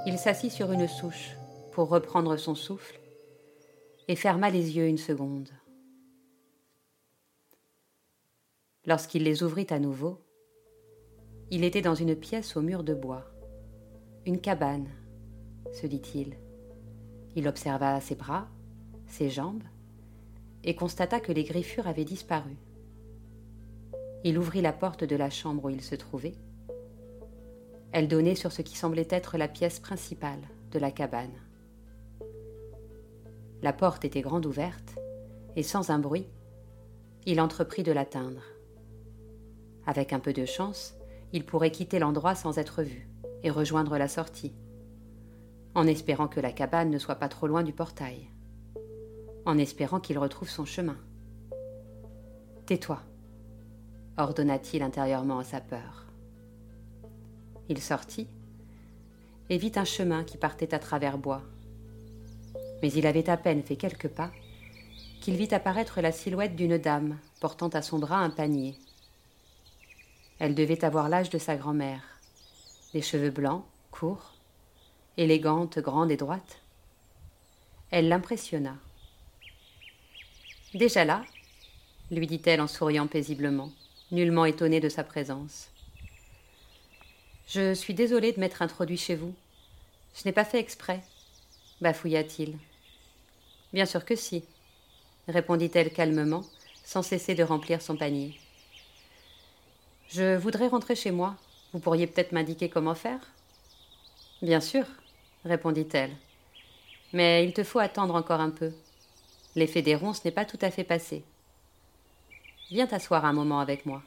il 0.05 0.19
s'assit 0.19 0.51
sur 0.51 0.71
une 0.71 0.87
souche 0.87 1.35
pour 1.71 1.89
reprendre 1.89 2.37
son 2.37 2.53
souffle 2.53 2.99
et 4.07 4.15
ferma 4.15 4.49
les 4.49 4.77
yeux 4.77 4.87
une 4.87 4.99
seconde. 4.99 5.49
Lorsqu'il 8.85 9.23
les 9.23 9.41
ouvrit 9.41 9.67
à 9.71 9.79
nouveau, 9.79 10.21
il 11.49 11.63
était 11.63 11.81
dans 11.81 11.95
une 11.95 12.15
pièce 12.15 12.55
au 12.55 12.61
mur 12.61 12.83
de 12.83 12.93
bois, 12.93 13.25
une 14.25 14.39
cabane 14.39 14.89
se 15.73 15.87
dit-il. 15.87 16.37
Il 17.35 17.47
observa 17.47 17.99
ses 17.99 18.15
bras, 18.15 18.47
ses 19.07 19.29
jambes, 19.29 19.63
et 20.63 20.75
constata 20.75 21.19
que 21.19 21.31
les 21.31 21.43
griffures 21.43 21.87
avaient 21.87 22.05
disparu. 22.05 22.55
Il 24.23 24.37
ouvrit 24.37 24.61
la 24.61 24.73
porte 24.73 25.03
de 25.03 25.15
la 25.15 25.29
chambre 25.29 25.65
où 25.65 25.69
il 25.69 25.81
se 25.81 25.95
trouvait. 25.95 26.35
Elle 27.91 28.07
donnait 28.07 28.35
sur 28.35 28.51
ce 28.51 28.61
qui 28.61 28.77
semblait 28.77 29.07
être 29.09 29.37
la 29.37 29.47
pièce 29.47 29.79
principale 29.79 30.41
de 30.71 30.79
la 30.79 30.91
cabane. 30.91 31.41
La 33.61 33.73
porte 33.73 34.05
était 34.05 34.21
grande 34.21 34.45
ouverte, 34.45 34.95
et 35.55 35.63
sans 35.63 35.89
un 35.89 35.99
bruit, 35.99 36.27
il 37.25 37.39
entreprit 37.39 37.83
de 37.83 37.91
l'atteindre. 37.91 38.41
Avec 39.85 40.13
un 40.13 40.19
peu 40.19 40.33
de 40.33 40.45
chance, 40.45 40.95
il 41.31 41.45
pourrait 41.45 41.71
quitter 41.71 41.99
l'endroit 41.99 42.35
sans 42.35 42.57
être 42.57 42.83
vu 42.83 43.07
et 43.43 43.49
rejoindre 43.49 43.97
la 43.97 44.07
sortie 44.07 44.53
en 45.75 45.85
espérant 45.87 46.29
que 46.29 46.39
la 46.39 46.53
cabane 46.53 46.89
ne 46.89 46.97
soit 46.97 47.15
pas 47.15 47.27
trop 47.27 47.47
loin 47.47 47.61
du 47.61 47.73
portail, 47.73 48.29
en 49.45 49.57
espérant 49.57 49.99
qu'il 49.99 50.17
retrouve 50.17 50.49
son 50.49 50.65
chemin. 50.65 50.97
Tais-toi, 52.65 53.01
ordonna-t-il 54.17 54.81
intérieurement 54.81 55.37
à 55.37 55.43
sa 55.43 55.59
peur. 55.59 56.04
Il 57.69 57.81
sortit 57.81 58.27
et 59.49 59.57
vit 59.57 59.71
un 59.75 59.85
chemin 59.85 60.23
qui 60.23 60.37
partait 60.37 60.73
à 60.73 60.79
travers 60.79 61.17
bois. 61.17 61.41
Mais 62.81 62.91
il 62.91 63.07
avait 63.07 63.29
à 63.29 63.37
peine 63.37 63.63
fait 63.63 63.75
quelques 63.75 64.07
pas 64.07 64.31
qu'il 65.21 65.35
vit 65.35 65.53
apparaître 65.53 66.01
la 66.01 66.11
silhouette 66.11 66.55
d'une 66.55 66.77
dame 66.77 67.17
portant 67.39 67.69
à 67.69 67.81
son 67.81 67.97
bras 67.97 68.19
un 68.19 68.29
panier. 68.29 68.75
Elle 70.37 70.53
devait 70.53 70.85
avoir 70.85 71.09
l'âge 71.09 71.29
de 71.29 71.39
sa 71.39 71.55
grand-mère, 71.55 72.01
les 72.93 73.01
cheveux 73.01 73.31
blancs, 73.31 73.63
courts, 73.89 74.35
élégante, 75.17 75.79
grande 75.79 76.11
et 76.11 76.17
droite. 76.17 76.61
Elle 77.89 78.09
l'impressionna. 78.09 78.75
Déjà 80.73 81.05
là? 81.05 81.23
lui 82.11 82.27
dit-elle 82.27 82.61
en 82.61 82.67
souriant 82.67 83.07
paisiblement, 83.07 83.71
nullement 84.11 84.45
étonnée 84.45 84.79
de 84.79 84.89
sa 84.89 85.03
présence. 85.03 85.69
Je 87.47 87.73
suis 87.73 87.93
désolée 87.93 88.31
de 88.31 88.39
m'être 88.39 88.61
introduit 88.61 88.97
chez 88.97 89.15
vous. 89.15 89.33
Je 90.15 90.23
n'ai 90.25 90.31
pas 90.31 90.45
fait 90.45 90.59
exprès, 90.59 91.03
bafouilla-t-il. 91.81 92.57
Bien 93.71 93.85
sûr 93.85 94.03
que 94.03 94.15
si, 94.15 94.43
répondit-elle 95.27 95.91
calmement, 95.91 96.43
sans 96.83 97.03
cesser 97.03 97.35
de 97.35 97.43
remplir 97.43 97.81
son 97.81 97.97
panier. 97.97 98.39
Je 100.09 100.35
voudrais 100.37 100.67
rentrer 100.67 100.95
chez 100.95 101.11
moi. 101.11 101.35
Vous 101.73 101.79
pourriez 101.79 102.07
peut-être 102.07 102.31
m'indiquer 102.31 102.69
comment 102.69 102.95
faire? 102.95 103.19
Bien 104.41 104.61
sûr, 104.61 104.85
répondit-elle. 105.43 106.15
Mais 107.13 107.45
il 107.45 107.53
te 107.53 107.63
faut 107.63 107.79
attendre 107.79 108.15
encore 108.15 108.39
un 108.39 108.51
peu. 108.51 108.71
L'effet 109.55 109.81
des 109.81 109.95
ronces 109.95 110.23
n'est 110.25 110.31
pas 110.31 110.45
tout 110.45 110.59
à 110.61 110.71
fait 110.71 110.83
passé. 110.83 111.23
Viens 112.71 112.87
t'asseoir 112.87 113.25
un 113.25 113.33
moment 113.33 113.59
avec 113.59 113.85
moi. 113.85 114.01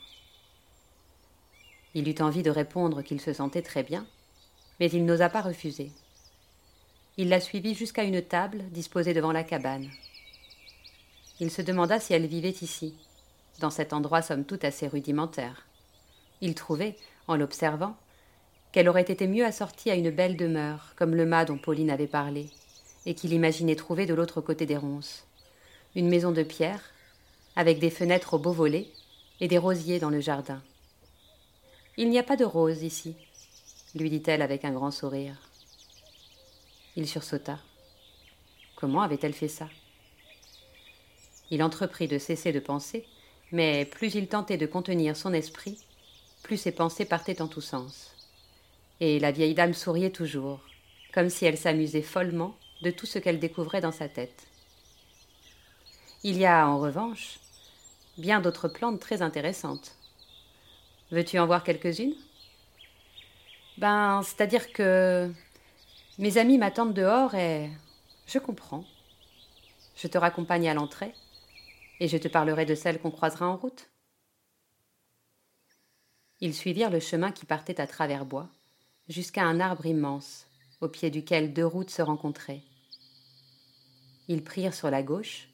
Il 1.95 2.09
eut 2.09 2.23
envie 2.23 2.43
de 2.43 2.51
répondre 2.51 3.03
qu'il 3.03 3.21
se 3.21 3.33
sentait 3.33 3.63
très 3.63 3.83
bien, 3.83 4.07
mais 4.81 4.91
il 4.91 5.05
n'osa 5.05 5.29
pas 5.29 5.41
refuser. 5.41 5.91
Il 7.17 7.29
la 7.29 7.41
suivit 7.41 7.75
jusqu'à 7.75 8.05
une 8.05 8.23
table 8.23 8.63
disposée 8.71 9.15
devant 9.15 9.33
la 9.33 9.43
cabane. 9.43 9.91
Il 11.41 11.51
se 11.51 11.63
demanda 11.63 11.99
si 11.99 12.13
elle 12.13 12.27
vivait 12.27 12.51
ici, 12.51 12.95
dans 13.61 13.71
cet 13.71 13.93
endroit 13.93 14.23
somme 14.23 14.45
toute 14.45 14.65
assez 14.65 14.87
rudimentaire. 14.87 15.67
Il 16.41 16.55
trouvait, 16.55 16.97
en 17.27 17.37
l'observant, 17.37 17.97
qu'elle 18.73 18.89
aurait 18.89 19.03
été 19.03 19.27
mieux 19.27 19.45
assortie 19.45 19.91
à 19.91 19.95
une 19.95 20.11
belle 20.11 20.37
demeure, 20.37 20.93
comme 20.97 21.15
le 21.15 21.27
mât 21.27 21.45
dont 21.45 21.59
Pauline 21.59 21.91
avait 21.91 22.07
parlé, 22.07 22.51
et 23.07 23.15
qu'il 23.15 23.33
imaginait 23.33 23.77
trouver 23.77 24.07
de 24.07 24.15
l'autre 24.15 24.41
côté 24.41 24.67
des 24.67 24.77
ronces. 24.77 25.25
Une 25.97 26.09
maison 26.09 26.33
de 26.33 26.43
pierre, 26.43 26.83
avec 27.57 27.79
des 27.79 27.91
fenêtres 27.91 28.35
au 28.35 28.39
beau 28.39 28.53
volet 28.53 28.87
et 29.41 29.49
des 29.49 29.59
rosiers 29.59 29.99
dans 29.99 30.11
le 30.11 30.21
jardin. 30.21 30.63
Il 32.01 32.11
n'y 32.11 32.19
a 32.21 32.23
pas 32.23 32.37
de 32.37 32.45
roses 32.45 32.85
ici, 32.85 33.17
lui 33.97 34.09
dit-elle 34.09 34.41
avec 34.41 34.65
un 34.65 34.71
grand 34.71 34.93
sourire. 34.93 35.35
Il 36.95 37.09
sursauta. 37.09 37.59
Comment 38.77 39.03
avait-elle 39.03 39.33
fait 39.33 39.49
ça? 39.49 39.69
Il 41.51 41.61
entreprit 41.61 42.07
de 42.07 42.19
cesser 42.19 42.53
de 42.53 42.61
penser, 42.61 43.05
mais 43.51 43.85
plus 43.85 44.15
il 44.15 44.29
tentait 44.29 44.57
de 44.57 44.67
contenir 44.67 45.17
son 45.17 45.33
esprit, 45.33 45.77
plus 46.45 46.57
ses 46.57 46.71
pensées 46.71 47.05
partaient 47.05 47.43
en 47.43 47.49
tous 47.49 47.63
sens. 47.63 48.15
Et 49.01 49.19
la 49.19 49.33
vieille 49.33 49.55
dame 49.55 49.75
souriait 49.75 50.11
toujours, 50.11 50.61
comme 51.13 51.31
si 51.31 51.47
elle 51.47 51.59
s'amusait 51.59 52.03
follement 52.03 52.55
de 52.83 52.93
tout 52.93 53.07
ce 53.07 53.19
qu'elle 53.19 53.41
découvrait 53.41 53.81
dans 53.81 53.91
sa 53.91 54.09
tête. 54.09 54.47
Il 56.23 56.37
y 56.37 56.47
a, 56.47 56.69
en 56.69 56.79
revanche, 56.79 57.41
bien 58.19 58.41
d'autres 58.41 58.69
plantes 58.69 59.01
très 59.01 59.21
intéressantes. 59.21 59.98
Veux-tu 61.11 61.39
en 61.39 61.47
voir 61.47 61.65
quelques-unes? 61.65 62.15
Ben, 63.79 64.21
c'est-à-dire 64.23 64.73
que 64.73 65.33
mes 66.19 66.37
amis 66.37 66.59
m'attendent 66.59 66.93
dehors 66.93 67.35
et 67.35 67.71
je 68.27 68.39
comprends. 68.39 68.85
Je 69.97 70.07
te 70.07 70.19
raccompagne 70.19 70.69
à 70.69 70.75
l'entrée 70.75 71.15
et 72.01 72.09
je 72.09 72.19
te 72.19 72.29
parlerai 72.29 72.67
de 72.67 72.75
celles 72.75 73.01
qu'on 73.01 73.11
croisera 73.11 73.49
en 73.49 73.57
route. 73.57 73.89
Ils 76.41 76.55
suivirent 76.55 76.91
le 76.91 77.01
chemin 77.01 77.33
qui 77.33 77.47
partait 77.47 77.81
à 77.81 77.87
travers 77.87 78.27
bois 78.27 78.49
jusqu'à 79.09 79.45
un 79.45 79.61
arbre 79.61 79.87
immense 79.87 80.47
au 80.81 80.89
pied 80.89 81.11
duquel 81.11 81.55
deux 81.55 81.67
routes 81.67 81.91
se 81.91 82.03
rencontraient. 82.03 82.63
Ils 84.29 84.45
prirent 84.45 84.75
sur 84.75 84.91
la 84.91 85.03
gauche 85.03 85.49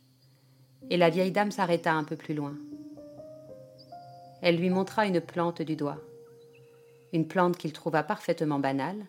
et 0.91 0.97
la 0.97 1.11
vieille 1.11 1.31
dame 1.31 1.53
s'arrêta 1.53 1.93
un 1.93 2.05
peu 2.05 2.17
plus 2.17 2.35
loin. 2.35 2.57
Elle 4.45 4.59
lui 4.59 4.69
montra 4.69 5.07
une 5.07 5.23
plante 5.23 5.63
du 5.63 5.75
doigt, 5.75 6.03
une 7.15 7.27
plante 7.27 7.57
qu'il 7.57 7.73
trouva 7.73 8.03
parfaitement 8.03 8.59
banale, 8.59 9.07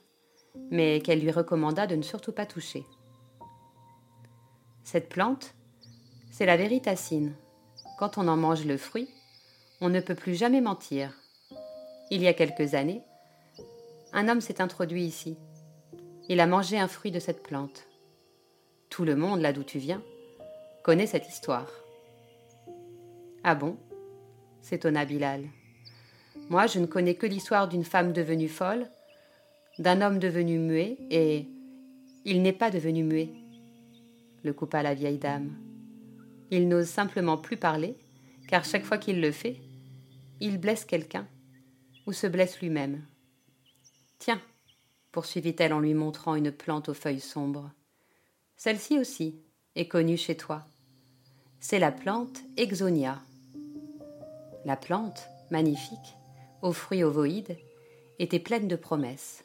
mais 0.71 1.01
qu'elle 1.01 1.19
lui 1.19 1.29
recommanda 1.29 1.87
de 1.87 1.97
ne 1.97 2.03
surtout 2.03 2.31
pas 2.31 2.45
toucher. 2.45 2.85
Cette 4.85 5.09
plante, 5.09 5.53
c'est 6.31 6.45
la 6.45 6.55
véritacine. 6.55 7.35
Quand 7.99 8.17
on 8.17 8.29
en 8.29 8.37
mange 8.37 8.65
le 8.65 8.77
fruit, 8.77 9.09
on 9.81 9.89
ne 9.89 9.99
peut 9.99 10.15
plus 10.15 10.35
jamais 10.35 10.61
mentir. 10.61 11.13
Il 12.11 12.21
y 12.21 12.27
a 12.27 12.33
quelques 12.33 12.73
années, 12.73 13.03
un 14.13 14.29
homme 14.29 14.39
s'est 14.39 14.61
introduit 14.61 15.03
ici. 15.03 15.37
Il 16.29 16.39
a 16.39 16.47
mangé 16.47 16.79
un 16.79 16.87
fruit 16.87 17.11
de 17.11 17.19
cette 17.19 17.43
plante. 17.43 17.83
Tout 18.89 19.03
le 19.03 19.17
monde, 19.17 19.41
là 19.41 19.51
d'où 19.51 19.63
tu 19.63 19.79
viens, 19.79 20.01
connaît 20.81 21.07
cette 21.07 21.27
histoire. 21.27 21.67
Ah 23.43 23.53
bon? 23.53 23.75
S'étonna 24.65 25.05
Bilal. 25.05 25.43
Moi, 26.49 26.65
je 26.65 26.79
ne 26.79 26.87
connais 26.87 27.13
que 27.13 27.27
l'histoire 27.27 27.67
d'une 27.67 27.83
femme 27.83 28.13
devenue 28.13 28.49
folle 28.49 28.87
d'un 29.77 30.01
homme 30.01 30.19
devenu 30.19 30.57
muet, 30.57 30.97
et 31.11 31.45
il 32.23 32.41
n'est 32.41 32.53
pas 32.53 32.71
devenu 32.71 33.03
muet, 33.03 33.29
le 34.43 34.53
coupa 34.53 34.81
la 34.81 34.95
vieille 34.95 35.19
dame. 35.19 35.55
Il 36.49 36.67
n'ose 36.67 36.87
simplement 36.87 37.37
plus 37.37 37.57
parler, 37.57 37.95
car 38.47 38.65
chaque 38.65 38.85
fois 38.85 38.97
qu'il 38.97 39.21
le 39.21 39.31
fait, 39.31 39.57
il 40.39 40.57
blesse 40.57 40.85
quelqu'un, 40.85 41.27
ou 42.07 42.13
se 42.13 42.25
blesse 42.25 42.59
lui-même. 42.59 43.05
Tiens, 44.17 44.41
poursuivit-elle 45.11 45.73
en 45.73 45.79
lui 45.79 45.93
montrant 45.93 46.35
une 46.35 46.51
plante 46.51 46.89
aux 46.89 46.93
feuilles 46.93 47.19
sombres. 47.19 47.71
Celle-ci 48.55 48.97
aussi 48.97 49.35
est 49.75 49.87
connue 49.87 50.17
chez 50.17 50.37
toi. 50.37 50.65
C'est 51.59 51.79
la 51.79 51.91
plante 51.91 52.39
Exonia. 52.57 53.21
La 54.65 54.75
plante, 54.75 55.29
magnifique, 55.51 56.17
aux 56.63 56.73
fruits 56.73 57.03
ovoïdes, 57.03 57.55
était 58.17 58.39
pleine 58.39 58.67
de 58.67 58.75
promesses. 58.75 59.43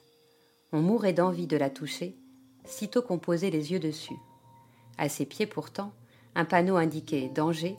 On 0.72 0.80
mourait 0.80 1.12
d'envie 1.12 1.46
de 1.46 1.58
la 1.58 1.68
toucher, 1.68 2.16
sitôt 2.64 3.02
qu'on 3.02 3.18
posait 3.18 3.50
les 3.50 3.70
yeux 3.70 3.80
dessus. 3.80 4.16
À 4.96 5.10
ses 5.10 5.26
pieds 5.26 5.46
pourtant, 5.46 5.92
un 6.34 6.46
panneau 6.46 6.76
indiquait 6.76 7.28
Danger, 7.34 7.76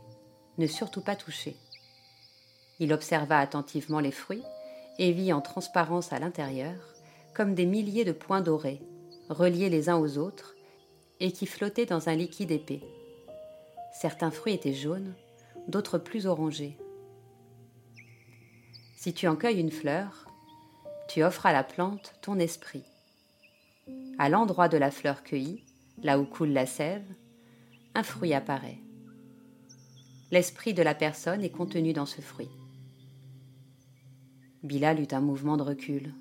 ne 0.59 0.67
surtout 0.67 1.01
pas 1.01 1.15
toucher. 1.15 1.55
Il 2.79 2.93
observa 2.93 3.39
attentivement 3.39 3.99
les 3.99 4.11
fruits 4.11 4.43
et 4.99 5.11
vit 5.11 5.33
en 5.33 5.41
transparence 5.41 6.13
à 6.13 6.19
l'intérieur 6.19 6.75
comme 7.33 7.55
des 7.55 7.65
milliers 7.65 8.05
de 8.05 8.11
points 8.11 8.41
dorés, 8.41 8.81
reliés 9.29 9.69
les 9.69 9.89
uns 9.89 9.97
aux 9.97 10.17
autres, 10.19 10.55
et 11.19 11.31
qui 11.31 11.47
flottaient 11.47 11.85
dans 11.85 12.07
un 12.09 12.15
liquide 12.15 12.51
épais. 12.51 12.81
Certains 13.93 14.31
fruits 14.31 14.53
étaient 14.53 14.73
jaunes, 14.73 15.13
d'autres 15.67 15.97
plus 15.97 16.27
orangés. 16.27 16.77
Si 19.01 19.15
tu 19.15 19.27
en 19.27 19.35
cueilles 19.35 19.59
une 19.59 19.71
fleur, 19.71 20.27
tu 21.09 21.23
offres 21.23 21.47
à 21.47 21.53
la 21.53 21.63
plante 21.63 22.13
ton 22.21 22.37
esprit. 22.37 22.83
À 24.19 24.29
l'endroit 24.29 24.67
de 24.67 24.77
la 24.77 24.91
fleur 24.91 25.23
cueillie, 25.23 25.63
là 26.03 26.19
où 26.19 26.23
coule 26.23 26.51
la 26.51 26.67
sève, 26.67 27.07
un 27.95 28.03
fruit 28.03 28.35
apparaît. 28.35 28.77
L'esprit 30.29 30.75
de 30.75 30.83
la 30.83 30.93
personne 30.93 31.43
est 31.43 31.49
contenu 31.49 31.93
dans 31.93 32.05
ce 32.05 32.21
fruit. 32.21 32.51
Bilal 34.61 34.99
eut 34.99 35.07
un 35.13 35.19
mouvement 35.19 35.57
de 35.57 35.63
recul. 35.63 36.13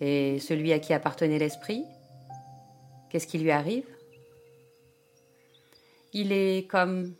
Et 0.00 0.38
celui 0.38 0.72
à 0.72 0.78
qui 0.78 0.92
appartenait 0.92 1.40
l'esprit 1.40 1.82
Qu'est-ce 3.08 3.26
qui 3.26 3.38
lui 3.38 3.50
arrive? 3.50 3.88
Il 6.12 6.30
est 6.30 6.70
comme 6.70 7.16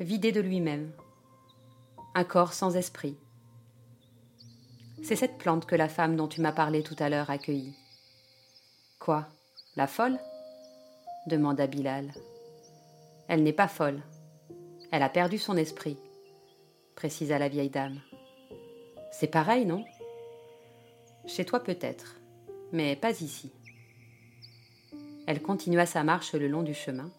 vidé 0.00 0.32
de 0.32 0.42
lui-même, 0.42 0.92
un 2.14 2.24
corps 2.24 2.52
sans 2.52 2.76
esprit. 2.76 3.16
C'est 5.02 5.16
cette 5.16 5.38
plante 5.38 5.66
que 5.66 5.74
la 5.76 5.88
femme 5.88 6.16
dont 6.16 6.28
tu 6.28 6.40
m'as 6.40 6.52
parlé 6.52 6.82
tout 6.82 6.96
à 6.98 7.08
l'heure 7.08 7.30
accueillit. 7.30 7.74
Quoi 8.98 9.26
La 9.76 9.86
folle? 9.86 10.18
demanda 11.26 11.66
Bilal. 11.66 12.12
Elle 13.28 13.42
n'est 13.42 13.52
pas 13.52 13.68
folle. 13.68 14.02
Elle 14.90 15.02
a 15.02 15.08
perdu 15.08 15.38
son 15.38 15.56
esprit, 15.56 15.96
précisa 16.96 17.38
la 17.38 17.48
vieille 17.48 17.70
dame. 17.70 18.00
C'est 19.12 19.28
pareil, 19.28 19.64
non? 19.64 19.84
Chez 21.26 21.44
toi 21.44 21.60
peut-être, 21.60 22.16
mais 22.72 22.96
pas 22.96 23.20
ici. 23.20 23.52
Elle 25.26 25.42
continua 25.42 25.86
sa 25.86 26.02
marche 26.02 26.34
le 26.34 26.48
long 26.48 26.62
du 26.62 26.74
chemin 26.74 27.10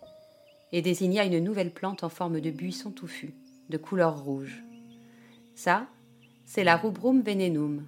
et 0.71 0.81
désigna 0.81 1.23
une 1.25 1.39
nouvelle 1.39 1.71
plante 1.71 2.03
en 2.03 2.09
forme 2.09 2.41
de 2.41 2.51
buisson 2.51 2.91
touffu, 2.91 3.33
de 3.69 3.77
couleur 3.77 4.21
rouge. 4.23 4.63
Ça, 5.55 5.87
c'est 6.53 6.65
la 6.65 6.75
rubrum 6.75 7.21
venenum. 7.21 7.87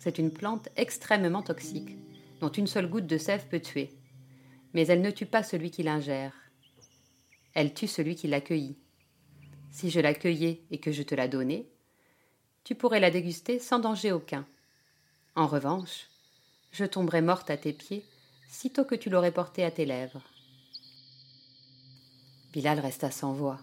C'est 0.00 0.18
une 0.18 0.32
plante 0.32 0.68
extrêmement 0.74 1.44
toxique, 1.44 1.96
dont 2.40 2.48
une 2.48 2.66
seule 2.66 2.90
goutte 2.90 3.06
de 3.06 3.18
sève 3.18 3.46
peut 3.46 3.60
tuer. 3.60 3.92
Mais 4.74 4.84
elle 4.88 5.00
ne 5.00 5.12
tue 5.12 5.26
pas 5.26 5.44
celui 5.44 5.70
qui 5.70 5.84
l'ingère. 5.84 6.32
Elle 7.54 7.72
tue 7.72 7.86
celui 7.86 8.16
qui 8.16 8.26
l'accueillit. 8.26 8.76
Si 9.70 9.90
je 9.90 10.00
l'accueillais 10.00 10.60
et 10.72 10.78
que 10.78 10.90
je 10.90 11.04
te 11.04 11.14
la 11.14 11.28
donnais, 11.28 11.68
tu 12.64 12.74
pourrais 12.74 12.98
la 12.98 13.12
déguster 13.12 13.60
sans 13.60 13.78
danger 13.78 14.10
aucun. 14.10 14.44
En 15.36 15.46
revanche, 15.46 16.08
je 16.72 16.86
tomberais 16.86 17.22
morte 17.22 17.48
à 17.48 17.56
tes 17.56 17.72
pieds 17.72 18.04
sitôt 18.48 18.84
que 18.84 18.96
tu 18.96 19.08
l'aurais 19.08 19.30
portée 19.30 19.62
à 19.62 19.70
tes 19.70 19.86
lèvres. 19.86 20.24
Bilal 22.52 22.80
resta 22.80 23.12
sans 23.12 23.34
voix. 23.34 23.60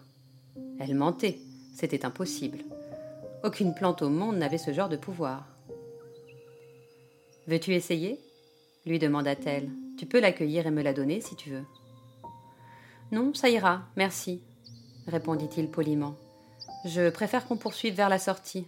Elle 0.80 0.94
mentait, 0.94 1.38
c'était 1.74 2.06
impossible. 2.06 2.64
Aucune 3.44 3.74
plante 3.74 4.02
au 4.02 4.08
monde 4.08 4.36
n'avait 4.36 4.58
ce 4.58 4.72
genre 4.72 4.88
de 4.88 4.96
pouvoir. 4.96 5.46
Veux-tu 7.46 7.72
essayer? 7.74 8.20
lui 8.84 8.98
demanda-t-elle. 8.98 9.70
Tu 9.98 10.06
peux 10.06 10.20
l'accueillir 10.20 10.66
et 10.66 10.70
me 10.70 10.82
la 10.82 10.92
donner 10.92 11.20
si 11.20 11.36
tu 11.36 11.50
veux. 11.50 11.64
Non, 13.12 13.32
ça 13.34 13.48
ira, 13.48 13.82
merci. 13.96 14.42
répondit-il 15.06 15.70
poliment. 15.70 16.16
Je 16.84 17.10
préfère 17.10 17.46
qu'on 17.46 17.56
poursuive 17.56 17.94
vers 17.94 18.08
la 18.08 18.18
sortie. 18.18 18.66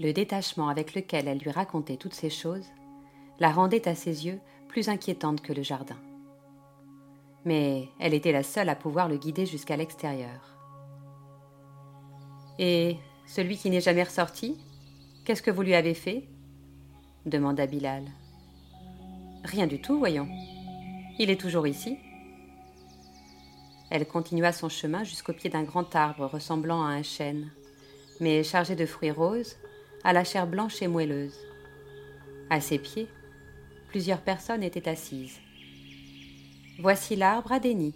Le 0.00 0.12
détachement 0.12 0.68
avec 0.68 0.94
lequel 0.94 1.28
elle 1.28 1.38
lui 1.38 1.50
racontait 1.50 1.96
toutes 1.96 2.14
ces 2.14 2.30
choses 2.30 2.66
la 3.38 3.50
rendait 3.50 3.88
à 3.88 3.94
ses 3.94 4.26
yeux 4.26 4.40
plus 4.68 4.88
inquiétante 4.88 5.42
que 5.42 5.52
le 5.52 5.62
jardin. 5.62 5.98
Mais 7.44 7.88
elle 8.00 8.14
était 8.14 8.32
la 8.32 8.42
seule 8.42 8.68
à 8.68 8.74
pouvoir 8.74 9.08
le 9.08 9.16
guider 9.16 9.46
jusqu'à 9.46 9.76
l'extérieur. 9.76 10.55
Et 12.58 12.96
celui 13.26 13.56
qui 13.56 13.70
n'est 13.70 13.80
jamais 13.80 14.02
ressorti 14.02 14.56
Qu'est-ce 15.24 15.42
que 15.42 15.50
vous 15.50 15.62
lui 15.62 15.74
avez 15.74 15.94
fait? 15.94 16.24
demanda 17.24 17.66
Bilal. 17.66 18.04
Rien 19.42 19.66
du 19.66 19.80
tout, 19.80 19.98
voyons. 19.98 20.28
Il 21.18 21.30
est 21.30 21.40
toujours 21.40 21.66
ici. 21.66 21.98
Elle 23.90 24.06
continua 24.06 24.52
son 24.52 24.68
chemin 24.68 25.02
jusqu'au 25.02 25.32
pied 25.32 25.50
d'un 25.50 25.64
grand 25.64 25.94
arbre 25.96 26.26
ressemblant 26.26 26.84
à 26.84 26.90
un 26.90 27.02
chêne, 27.02 27.50
mais 28.20 28.44
chargé 28.44 28.76
de 28.76 28.86
fruits 28.86 29.10
roses, 29.10 29.56
à 30.04 30.12
la 30.12 30.24
chair 30.24 30.46
blanche 30.46 30.80
et 30.82 30.88
moelleuse. 30.88 31.36
À 32.50 32.60
ses 32.60 32.78
pieds, 32.78 33.08
plusieurs 33.88 34.20
personnes 34.20 34.62
étaient 34.62 34.88
assises. 34.88 35.40
Voici 36.78 37.16
l'arbre 37.16 37.50
à 37.50 37.58
déni, 37.58 37.94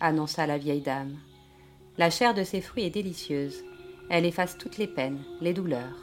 annonça 0.00 0.46
la 0.46 0.56
vieille 0.56 0.80
dame. 0.80 1.18
La 1.98 2.10
chair 2.10 2.32
de 2.32 2.44
ces 2.44 2.60
fruits 2.60 2.84
est 2.84 2.90
délicieuse. 2.90 3.62
Elle 4.08 4.24
efface 4.24 4.56
toutes 4.56 4.78
les 4.78 4.86
peines, 4.86 5.22
les 5.40 5.52
douleurs 5.52 5.96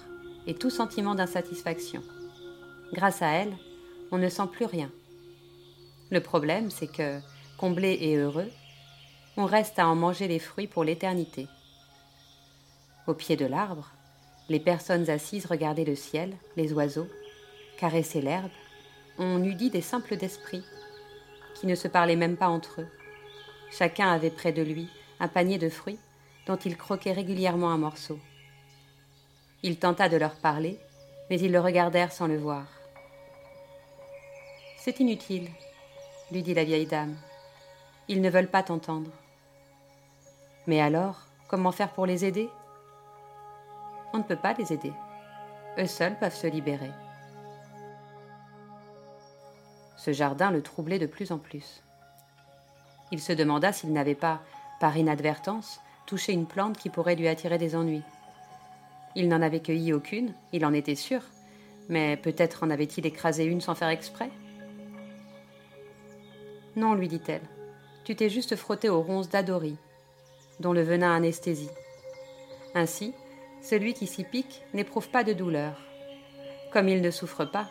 et 0.46 0.54
tout 0.54 0.70
sentiment 0.70 1.16
d'insatisfaction. 1.16 2.04
Grâce 2.92 3.22
à 3.22 3.28
elle, 3.28 3.56
on 4.12 4.18
ne 4.18 4.28
sent 4.28 4.48
plus 4.52 4.66
rien. 4.66 4.92
Le 6.12 6.20
problème, 6.20 6.70
c'est 6.70 6.92
que, 6.92 7.20
comblé 7.58 7.98
et 8.02 8.18
heureux, 8.18 8.50
on 9.38 9.46
reste 9.46 9.80
à 9.80 9.88
en 9.88 9.96
manger 9.96 10.28
les 10.28 10.40
fruits 10.40 10.68
pour 10.68 10.84
l'éternité. 10.84 11.48
Au 13.08 13.14
pied 13.14 13.36
de 13.36 13.46
l'arbre, 13.46 13.92
les 14.50 14.60
personnes 14.60 15.10
assises 15.10 15.46
regardaient 15.46 15.86
le 15.86 15.96
ciel, 15.96 16.36
les 16.58 16.74
oiseaux, 16.74 17.08
caressaient 17.78 18.22
l'herbe. 18.22 18.52
On 19.18 19.44
eût 19.44 19.56
dit 19.56 19.70
des 19.70 19.82
simples 19.82 20.18
d'esprit, 20.18 20.64
qui 21.56 21.68
ne 21.68 21.76
se 21.76 21.88
parlaient 21.88 22.18
même 22.18 22.36
pas 22.36 22.50
entre 22.50 22.82
eux. 22.82 22.88
Chacun 23.72 24.12
avait 24.12 24.30
près 24.30 24.52
de 24.52 24.62
lui 24.62 24.90
un 25.20 25.28
panier 25.28 25.58
de 25.58 25.70
fruits 25.70 26.00
dont 26.46 26.58
il 26.58 26.78
croquait 26.78 27.14
régulièrement 27.14 27.72
un 27.72 27.78
morceau. 27.78 28.20
Il 29.62 29.80
tenta 29.80 30.10
de 30.10 30.18
leur 30.18 30.36
parler, 30.36 30.80
mais 31.30 31.40
ils 31.40 31.52
le 31.52 31.60
regardèrent 31.60 32.12
sans 32.12 32.28
le 32.28 32.38
voir. 32.38 32.66
C'est 34.78 35.00
inutile, 35.00 35.50
lui 36.32 36.44
dit 36.44 36.54
la 36.54 36.66
vieille 36.66 36.86
dame. 36.86 37.16
Ils 38.10 38.22
ne 38.22 38.30
veulent 38.30 38.50
pas 38.50 38.64
t'entendre. 38.64 39.12
Mais 40.68 40.82
alors, 40.82 41.22
comment 41.48 41.72
faire 41.72 41.94
pour 41.94 42.06
les 42.06 42.26
aider? 42.26 42.50
On 44.14 44.18
ne 44.18 44.24
peut 44.24 44.36
pas 44.36 44.54
les 44.54 44.74
aider. 44.74 44.94
Eux 45.78 45.88
seuls 45.88 46.20
peuvent 46.20 46.36
se 46.36 46.48
libérer. 46.48 46.92
Ce 49.96 50.12
jardin 50.12 50.52
le 50.52 50.62
troublait 50.62 51.00
de 51.00 51.08
plus 51.08 51.32
en 51.32 51.38
plus. 51.38 51.82
Il 53.12 53.22
se 53.22 53.32
demanda 53.32 53.72
s'il 53.72 53.94
n'avait 53.94 54.16
pas, 54.16 54.42
par 54.82 54.98
inadvertance, 54.98 55.80
touché 56.06 56.34
une 56.34 56.46
plante 56.46 56.78
qui 56.78 56.90
pourrait 56.90 57.16
lui 57.16 57.28
attirer 57.28 57.58
des 57.58 57.76
ennuis. 57.76 58.04
Il 59.16 59.28
n'en 59.28 59.42
avait 59.42 59.62
cueilli 59.62 59.94
aucune, 59.94 60.34
il 60.52 60.66
en 60.66 60.74
était 60.74 60.96
sûr, 60.96 61.22
mais 61.90 62.18
peut-être 62.18 62.64
en 62.64 62.70
avait-il 62.70 63.06
écrasé 63.06 63.46
une 63.46 63.62
sans 63.62 63.76
faire 63.76 63.90
exprès? 63.90 64.30
Non, 66.76 66.96
lui 66.96 67.08
dit-elle, 67.08 67.44
tu 68.04 68.16
t'es 68.16 68.30
juste 68.30 68.56
frotté 68.56 68.90
aux 68.90 69.02
ronces 69.02 69.30
d'Adori, 69.30 69.78
dont 70.60 70.74
le 70.74 70.82
venin 70.82 71.16
anesthésie. 71.16 71.70
Ainsi, 72.74 73.14
celui 73.62 73.94
qui 73.94 74.08
s'y 74.08 74.24
pique 74.24 74.64
n'éprouve 74.74 75.10
pas 75.10 75.24
de 75.24 75.34
douleur. 75.34 75.78
Comme 76.72 76.90
il 76.90 77.02
ne 77.02 77.12
souffre 77.12 77.46
pas, 77.46 77.70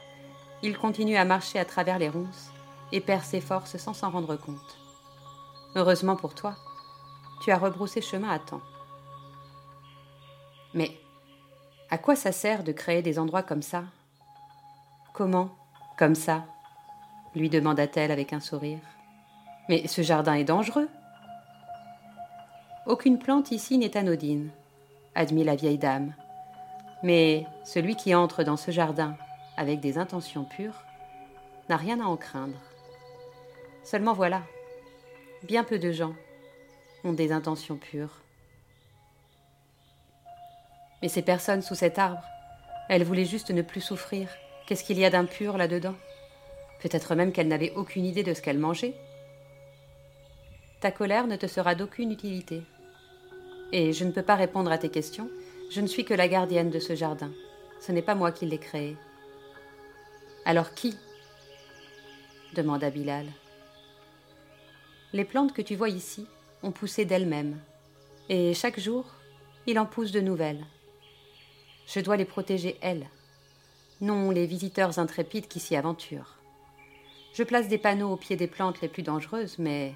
il 0.63 0.79
continue 0.79 1.17
à 1.17 1.25
marcher 1.25 1.59
à 1.59 1.65
travers 1.65 1.99
les 1.99 2.09
ronces 2.09 2.51
et 2.93 3.01
perd 3.01 3.25
ses 3.25 3.41
forces 3.41 3.77
sans 3.77 3.95
s'en 3.95 4.11
rendre 4.11 4.37
compte. 4.37 4.79
Heureusement 5.75 6.15
pour 6.15 6.35
toi, 6.35 6.55
tu 7.43 7.51
as 7.51 7.59
rebroussé 7.59 8.01
chemin 8.01 8.31
à 8.31 8.39
temps. 8.39 8.63
Mais 10.75 10.93
à 11.91 11.99
quoi 11.99 12.15
ça 12.15 12.31
sert 12.31 12.63
de 12.63 12.71
créer 12.73 13.03
des 13.03 13.19
endroits 13.19 13.43
comme 13.43 13.63
ça? 13.63 13.85
Comment 15.13 15.51
Comme 15.99 16.15
ça? 16.15 16.45
lui 17.35 17.49
demanda-t-elle 17.49 18.11
avec 18.11 18.35
un 18.35 18.41
sourire. 18.41 18.81
Mais 19.69 19.87
ce 19.89 20.03
jardin 20.03 20.35
est 20.35 20.45
dangereux. 20.45 20.89
Aucune 22.87 23.19
plante 23.19 23.53
ici 23.53 23.79
n'est 23.79 23.97
anodine, 23.97 24.51
admit 25.15 25.45
la 25.45 25.55
vieille 25.55 25.79
dame. 25.79 26.15
Mais 27.03 27.47
celui 27.65 27.97
qui 27.97 28.15
entre 28.15 28.45
dans 28.45 28.59
ce 28.59 28.71
jardin 28.71 29.17
avec 29.57 29.81
des 29.81 29.97
intentions 29.97 30.45
pures 30.45 30.85
n'a 31.71 31.77
rien 31.77 32.01
à 32.01 32.05
en 32.05 32.19
craindre. 32.19 32.61
Seulement 33.83 34.13
voilà, 34.13 34.43
bien 35.43 35.65
peu 35.65 35.79
de 35.79 35.91
gens 35.91 36.15
ont 37.05 37.13
des 37.13 37.33
intentions 37.33 37.77
pures. 37.77 38.21
Mais 41.03 41.09
ces 41.09 41.23
personnes 41.23 41.63
sous 41.63 41.75
cet 41.75 41.99
arbre, 41.99 42.23
elles 42.89 43.05
voulaient 43.05 43.25
juste 43.25 43.51
ne 43.51 43.63
plus 43.63 43.81
souffrir. 43.81 44.29
Qu'est-ce 44.67 44.85
qu'il 44.85 44.99
y 44.99 45.05
a 45.05 45.11
d'impur 45.11 45.57
là-dedans? 45.57 45.95
Peut-être 46.81 47.15
même 47.15 47.33
qu'elles 47.33 47.49
n'avaient 47.49 47.73
aucune 47.75 48.05
idée 48.05 48.23
de 48.23 48.35
ce 48.35 48.43
qu'elles 48.43 48.59
mangeaient. 48.59 48.95
Ta 50.81 50.91
colère 50.91 51.27
ne 51.27 51.37
te 51.37 51.47
sera 51.47 51.75
d'aucune 51.75 52.13
utilité. 52.13 52.63
Et 53.73 53.93
je 53.93 54.05
ne 54.05 54.13
peux 54.13 54.23
pas 54.23 54.35
répondre 54.35 54.71
à 54.71 54.79
tes 54.79 54.91
questions, 54.91 55.31
je 55.71 55.81
ne 55.81 55.87
suis 55.87 56.05
que 56.05 56.15
la 56.15 56.29
gardienne 56.29 56.71
de 56.71 56.79
ce 56.79 56.95
jardin. 56.95 57.31
Ce 57.81 57.91
n'est 57.91 58.03
pas 58.03 58.15
moi 58.15 58.31
qui 58.31 58.47
l'ai 58.47 58.59
créé. 58.59 58.97
Alors 60.45 60.75
qui? 60.75 60.97
demanda 62.55 62.91
Bilal. 62.91 63.27
Les 65.13 65.25
plantes 65.25 65.53
que 65.53 65.63
tu 65.63 65.75
vois 65.75 65.89
ici 65.89 66.27
ont 66.63 66.73
poussé 66.73 67.05
d'elles-mêmes, 67.05 67.59
et 68.29 68.55
chaque 68.55 68.79
jour, 68.79 69.05
il 69.67 69.79
en 69.79 69.87
pousse 69.87 70.13
de 70.13 70.21
nouvelles. 70.21 70.65
Je 71.87 72.01
dois 72.01 72.17
les 72.17 72.25
protéger, 72.25 72.79
elles, 72.81 73.09
non 74.01 74.31
les 74.31 74.47
visiteurs 74.47 74.99
intrépides 74.99 75.49
qui 75.49 75.61
s'y 75.61 75.77
aventurent. 75.77 76.39
Je 77.35 77.43
place 77.43 77.69
des 77.69 77.79
panneaux 77.79 78.13
au 78.13 78.17
pied 78.17 78.37
des 78.37 78.47
plantes 78.47 78.81
les 78.81 78.89
plus 78.89 79.03
dangereuses, 79.03 79.59
mais 79.59 79.95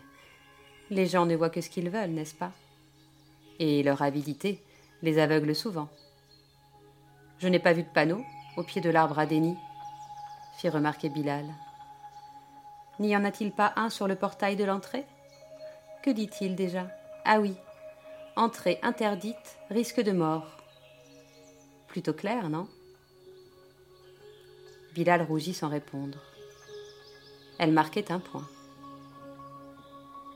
les 0.90 1.06
gens 1.06 1.26
ne 1.26 1.36
voient 1.36 1.50
que 1.50 1.60
ce 1.60 1.70
qu'ils 1.70 1.90
veulent, 1.90 2.10
n'est-ce 2.10 2.34
pas? 2.34 2.52
Et 3.58 3.82
leur 3.82 4.02
avidité 4.02 4.62
les 5.02 5.18
aveugle 5.18 5.54
souvent. 5.54 5.88
Je 7.38 7.48
n'ai 7.48 7.58
pas 7.58 7.72
vu 7.72 7.82
de 7.82 7.88
panneau 7.88 8.22
au 8.56 8.62
pied 8.62 8.80
de 8.80 8.90
l'arbre 8.90 9.18
à 9.18 9.26
déni, 9.26 9.56
fit 10.58 10.70
remarquer 10.70 11.10
Bilal. 11.10 11.44
N'y 12.98 13.14
en 13.14 13.24
a-t-il 13.24 13.52
pas 13.52 13.74
un 13.76 13.90
sur 13.90 14.08
le 14.08 14.16
portail 14.16 14.56
de 14.56 14.64
l'entrée? 14.64 15.04
Que 16.06 16.12
dit-il 16.12 16.54
déjà? 16.54 16.86
Ah 17.24 17.40
oui, 17.40 17.56
entrée 18.36 18.78
interdite, 18.84 19.58
risque 19.70 20.00
de 20.00 20.12
mort 20.12 20.46
plutôt 21.88 22.12
clair, 22.12 22.48
non? 22.48 22.68
Bilal 24.94 25.22
rougit 25.22 25.52
sans 25.52 25.68
répondre. 25.68 26.18
Elle 27.58 27.72
marquait 27.72 28.12
un 28.12 28.20
point. 28.20 28.46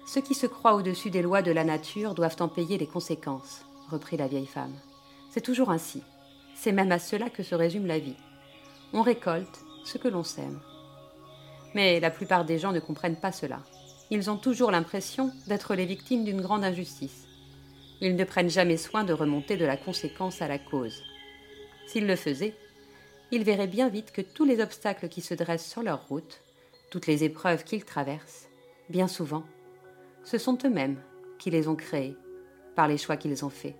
Ceux 0.08 0.22
qui 0.22 0.34
se 0.34 0.48
croient 0.48 0.74
au-dessus 0.74 1.10
des 1.10 1.22
lois 1.22 1.40
de 1.40 1.52
la 1.52 1.62
nature 1.62 2.14
doivent 2.14 2.40
en 2.40 2.48
payer 2.48 2.76
les 2.76 2.88
conséquences, 2.88 3.64
reprit 3.90 4.16
la 4.16 4.26
vieille 4.26 4.46
femme. 4.46 4.74
C'est 5.30 5.40
toujours 5.40 5.70
ainsi. 5.70 6.02
C'est 6.56 6.72
même 6.72 6.90
à 6.90 6.98
cela 6.98 7.30
que 7.30 7.44
se 7.44 7.54
résume 7.54 7.86
la 7.86 8.00
vie. 8.00 8.16
On 8.92 9.02
récolte 9.02 9.60
ce 9.84 9.98
que 9.98 10.08
l'on 10.08 10.24
sème. 10.24 10.58
Mais 11.76 12.00
la 12.00 12.10
plupart 12.10 12.44
des 12.44 12.58
gens 12.58 12.72
ne 12.72 12.80
comprennent 12.80 13.20
pas 13.20 13.30
cela. 13.30 13.60
Ils 14.10 14.28
ont 14.28 14.36
toujours 14.36 14.72
l'impression 14.72 15.32
d'être 15.46 15.74
les 15.76 15.86
victimes 15.86 16.24
d'une 16.24 16.40
grande 16.40 16.64
injustice. 16.64 17.28
Ils 18.00 18.16
ne 18.16 18.24
prennent 18.24 18.50
jamais 18.50 18.76
soin 18.76 19.04
de 19.04 19.12
remonter 19.12 19.56
de 19.56 19.64
la 19.64 19.76
conséquence 19.76 20.42
à 20.42 20.48
la 20.48 20.58
cause. 20.58 21.02
S'ils 21.86 22.06
le 22.06 22.16
faisaient, 22.16 22.56
ils 23.30 23.44
verraient 23.44 23.68
bien 23.68 23.88
vite 23.88 24.10
que 24.10 24.20
tous 24.20 24.44
les 24.44 24.60
obstacles 24.60 25.08
qui 25.08 25.20
se 25.20 25.34
dressent 25.34 25.68
sur 25.68 25.82
leur 25.82 26.08
route, 26.08 26.40
toutes 26.90 27.06
les 27.06 27.22
épreuves 27.22 27.62
qu'ils 27.62 27.84
traversent, 27.84 28.48
bien 28.88 29.06
souvent, 29.06 29.44
ce 30.24 30.38
sont 30.38 30.58
eux-mêmes 30.64 31.00
qui 31.38 31.50
les 31.50 31.68
ont 31.68 31.76
créés 31.76 32.16
par 32.74 32.88
les 32.88 32.98
choix 32.98 33.16
qu'ils 33.16 33.44
ont 33.44 33.50
faits. 33.50 33.76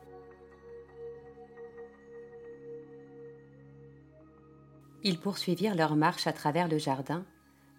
Ils 5.03 5.19
poursuivirent 5.19 5.75
leur 5.75 5.97
marche 5.97 6.27
à 6.27 6.33
travers 6.33 6.69
le 6.69 6.79
jardin 6.79 7.25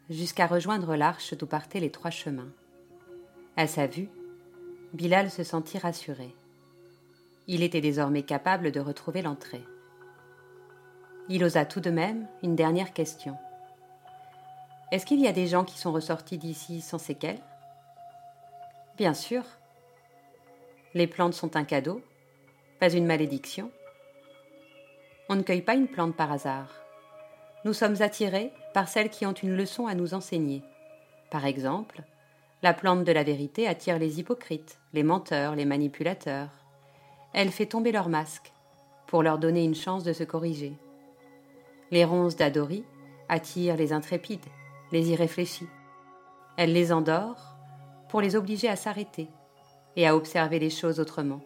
jusqu'à 0.09 0.47
rejoindre 0.47 0.95
l'arche 0.95 1.33
d'où 1.33 1.45
partaient 1.45 1.79
les 1.79 1.91
trois 1.91 2.11
chemins. 2.11 2.51
À 3.57 3.67
sa 3.67 3.87
vue, 3.87 4.09
Bilal 4.93 5.29
se 5.29 5.43
sentit 5.43 5.77
rassuré. 5.77 6.35
Il 7.47 7.63
était 7.63 7.81
désormais 7.81 8.23
capable 8.23 8.71
de 8.71 8.79
retrouver 8.79 9.21
l'entrée. 9.21 9.63
Il 11.29 11.43
osa 11.43 11.65
tout 11.65 11.79
de 11.79 11.89
même 11.89 12.27
une 12.43 12.55
dernière 12.55 12.93
question. 12.93 13.37
Est-ce 14.91 15.05
qu'il 15.05 15.21
y 15.21 15.27
a 15.27 15.31
des 15.31 15.47
gens 15.47 15.63
qui 15.63 15.79
sont 15.79 15.93
ressortis 15.93 16.37
d'ici 16.37 16.81
sans 16.81 16.97
séquelles? 16.97 17.41
Bien 18.97 19.13
sûr. 19.13 19.43
Les 20.93 21.07
plantes 21.07 21.33
sont 21.33 21.55
un 21.55 21.63
cadeau, 21.63 22.01
pas 22.79 22.91
une 22.91 23.05
malédiction. 23.05 23.71
On 25.29 25.35
ne 25.35 25.43
cueille 25.43 25.61
pas 25.61 25.75
une 25.75 25.87
plante 25.87 26.17
par 26.17 26.31
hasard. 26.31 26.80
Nous 27.63 27.73
sommes 27.73 28.01
attirés 28.01 28.51
par 28.73 28.87
celles 28.87 29.09
qui 29.09 29.25
ont 29.25 29.33
une 29.33 29.55
leçon 29.55 29.85
à 29.85 29.93
nous 29.93 30.13
enseigner. 30.13 30.63
Par 31.29 31.45
exemple, 31.45 32.03
la 32.63 32.73
plante 32.73 33.03
de 33.03 33.11
la 33.11 33.23
vérité 33.23 33.67
attire 33.67 33.99
les 33.99 34.19
hypocrites, 34.19 34.79
les 34.93 35.03
menteurs, 35.03 35.55
les 35.55 35.65
manipulateurs. 35.65 36.49
Elle 37.33 37.51
fait 37.51 37.67
tomber 37.67 37.91
leurs 37.91 38.09
masques 38.09 38.51
pour 39.07 39.23
leur 39.23 39.37
donner 39.37 39.63
une 39.63 39.75
chance 39.75 40.03
de 40.03 40.13
se 40.13 40.23
corriger. 40.23 40.73
Les 41.91 42.05
ronces 42.05 42.35
d'Adori 42.35 42.83
attirent 43.29 43.77
les 43.77 43.93
intrépides, 43.93 44.45
les 44.91 45.09
irréfléchis. 45.09 45.67
Elle 46.57 46.73
les 46.73 46.91
endort 46.91 47.55
pour 48.09 48.21
les 48.21 48.35
obliger 48.35 48.69
à 48.69 48.75
s'arrêter 48.75 49.29
et 49.95 50.07
à 50.07 50.15
observer 50.15 50.59
les 50.59 50.69
choses 50.69 50.99
autrement. 50.99 51.41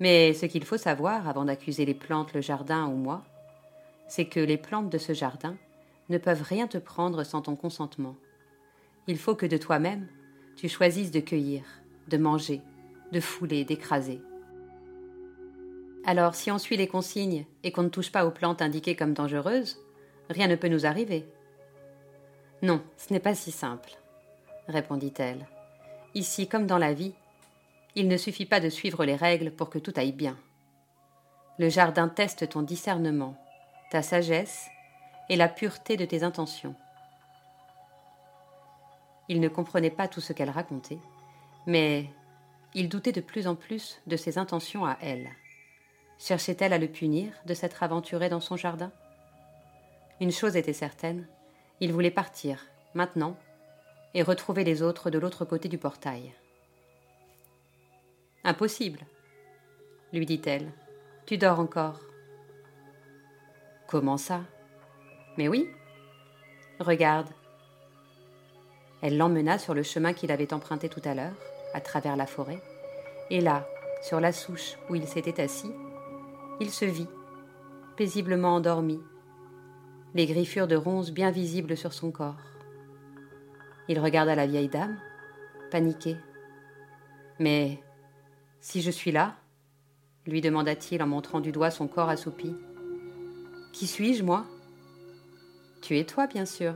Mais 0.00 0.32
ce 0.34 0.46
qu'il 0.46 0.64
faut 0.64 0.76
savoir 0.76 1.28
avant 1.28 1.44
d'accuser 1.44 1.84
les 1.84 1.94
plantes, 1.94 2.34
le 2.34 2.40
jardin 2.40 2.86
ou 2.86 2.96
moi, 2.96 3.22
c'est 4.06 4.26
que 4.26 4.40
les 4.40 4.56
plantes 4.58 4.90
de 4.90 4.98
ce 4.98 5.12
jardin 5.12 5.56
ne 6.08 6.18
peuvent 6.18 6.42
rien 6.42 6.66
te 6.66 6.78
prendre 6.78 7.24
sans 7.24 7.42
ton 7.42 7.56
consentement. 7.56 8.16
Il 9.06 9.18
faut 9.18 9.34
que 9.34 9.46
de 9.46 9.56
toi-même, 9.56 10.08
tu 10.56 10.68
choisisses 10.68 11.10
de 11.10 11.20
cueillir, 11.20 11.64
de 12.08 12.16
manger, 12.16 12.60
de 13.12 13.20
fouler, 13.20 13.64
d'écraser. 13.64 14.20
Alors, 16.06 16.34
si 16.34 16.50
on 16.50 16.58
suit 16.58 16.76
les 16.76 16.86
consignes 16.86 17.46
et 17.62 17.72
qu'on 17.72 17.84
ne 17.84 17.88
touche 17.88 18.12
pas 18.12 18.26
aux 18.26 18.30
plantes 18.30 18.60
indiquées 18.60 18.96
comme 18.96 19.14
dangereuses, 19.14 19.78
rien 20.28 20.48
ne 20.48 20.56
peut 20.56 20.68
nous 20.68 20.86
arriver. 20.86 21.26
Non, 22.62 22.82
ce 22.96 23.12
n'est 23.12 23.20
pas 23.20 23.34
si 23.34 23.50
simple, 23.50 23.90
répondit-elle. 24.68 25.46
Ici, 26.14 26.46
comme 26.46 26.66
dans 26.66 26.78
la 26.78 26.92
vie, 26.92 27.14
il 27.94 28.08
ne 28.08 28.16
suffit 28.16 28.46
pas 28.46 28.60
de 28.60 28.68
suivre 28.68 29.04
les 29.04 29.16
règles 29.16 29.50
pour 29.50 29.70
que 29.70 29.78
tout 29.78 29.92
aille 29.96 30.12
bien. 30.12 30.36
Le 31.58 31.68
jardin 31.68 32.08
teste 32.08 32.48
ton 32.48 32.62
discernement, 32.62 33.36
ta 33.94 34.02
sagesse 34.02 34.70
et 35.28 35.36
la 35.36 35.46
pureté 35.46 35.96
de 35.96 36.04
tes 36.04 36.24
intentions. 36.24 36.74
Il 39.28 39.38
ne 39.38 39.46
comprenait 39.46 39.88
pas 39.88 40.08
tout 40.08 40.20
ce 40.20 40.32
qu'elle 40.32 40.50
racontait, 40.50 40.98
mais 41.68 42.10
il 42.74 42.88
doutait 42.88 43.12
de 43.12 43.20
plus 43.20 43.46
en 43.46 43.54
plus 43.54 44.02
de 44.08 44.16
ses 44.16 44.36
intentions 44.36 44.84
à 44.84 44.98
elle. 45.00 45.30
Cherchait-elle 46.18 46.72
à 46.72 46.78
le 46.78 46.88
punir 46.88 47.32
de 47.46 47.54
s'être 47.54 47.84
aventuré 47.84 48.28
dans 48.28 48.40
son 48.40 48.56
jardin? 48.56 48.90
Une 50.20 50.32
chose 50.32 50.56
était 50.56 50.72
certaine, 50.72 51.28
il 51.78 51.92
voulait 51.92 52.10
partir, 52.10 52.66
maintenant, 52.94 53.36
et 54.12 54.24
retrouver 54.24 54.64
les 54.64 54.82
autres 54.82 55.08
de 55.08 55.20
l'autre 55.20 55.44
côté 55.44 55.68
du 55.68 55.78
portail. 55.78 56.34
Impossible, 58.42 59.06
lui 60.12 60.26
dit-elle. 60.26 60.72
Tu 61.26 61.38
dors 61.38 61.60
encore. 61.60 62.00
Comment 63.86 64.16
ça? 64.16 64.40
Mais 65.36 65.48
oui. 65.48 65.68
Regarde, 66.80 67.28
elle 69.02 69.16
l'emmena 69.16 69.58
sur 69.58 69.74
le 69.74 69.82
chemin 69.82 70.12
qu'il 70.12 70.32
avait 70.32 70.54
emprunté 70.54 70.88
tout 70.88 71.02
à 71.04 71.14
l'heure, 71.14 71.34
à 71.72 71.80
travers 71.80 72.16
la 72.16 72.26
forêt, 72.26 72.62
et 73.30 73.40
là, 73.40 73.66
sur 74.02 74.20
la 74.20 74.32
souche 74.32 74.76
où 74.88 74.94
il 74.94 75.06
s'était 75.06 75.40
assis, 75.40 75.72
il 76.60 76.70
se 76.70 76.84
vit, 76.84 77.08
paisiblement 77.96 78.54
endormi, 78.54 79.00
les 80.14 80.26
griffures 80.26 80.66
de 80.66 80.76
ronces 80.76 81.10
bien 81.10 81.30
visibles 81.30 81.76
sur 81.76 81.92
son 81.92 82.10
corps. 82.10 82.40
Il 83.88 84.00
regarda 84.00 84.34
la 84.34 84.46
vieille 84.46 84.68
dame, 84.68 84.98
paniqué. 85.70 86.16
Mais 87.38 87.82
si 88.60 88.80
je 88.80 88.90
suis 88.90 89.12
là? 89.12 89.36
lui 90.26 90.40
demanda-t-il 90.40 91.02
en 91.02 91.06
montrant 91.06 91.40
du 91.40 91.52
doigt 91.52 91.70
son 91.70 91.86
corps 91.86 92.08
assoupi. 92.08 92.56
Qui 93.74 93.88
suis-je, 93.88 94.22
moi? 94.22 94.44
Tu 95.82 95.98
es 95.98 96.04
toi, 96.04 96.28
bien 96.28 96.46
sûr. 96.46 96.74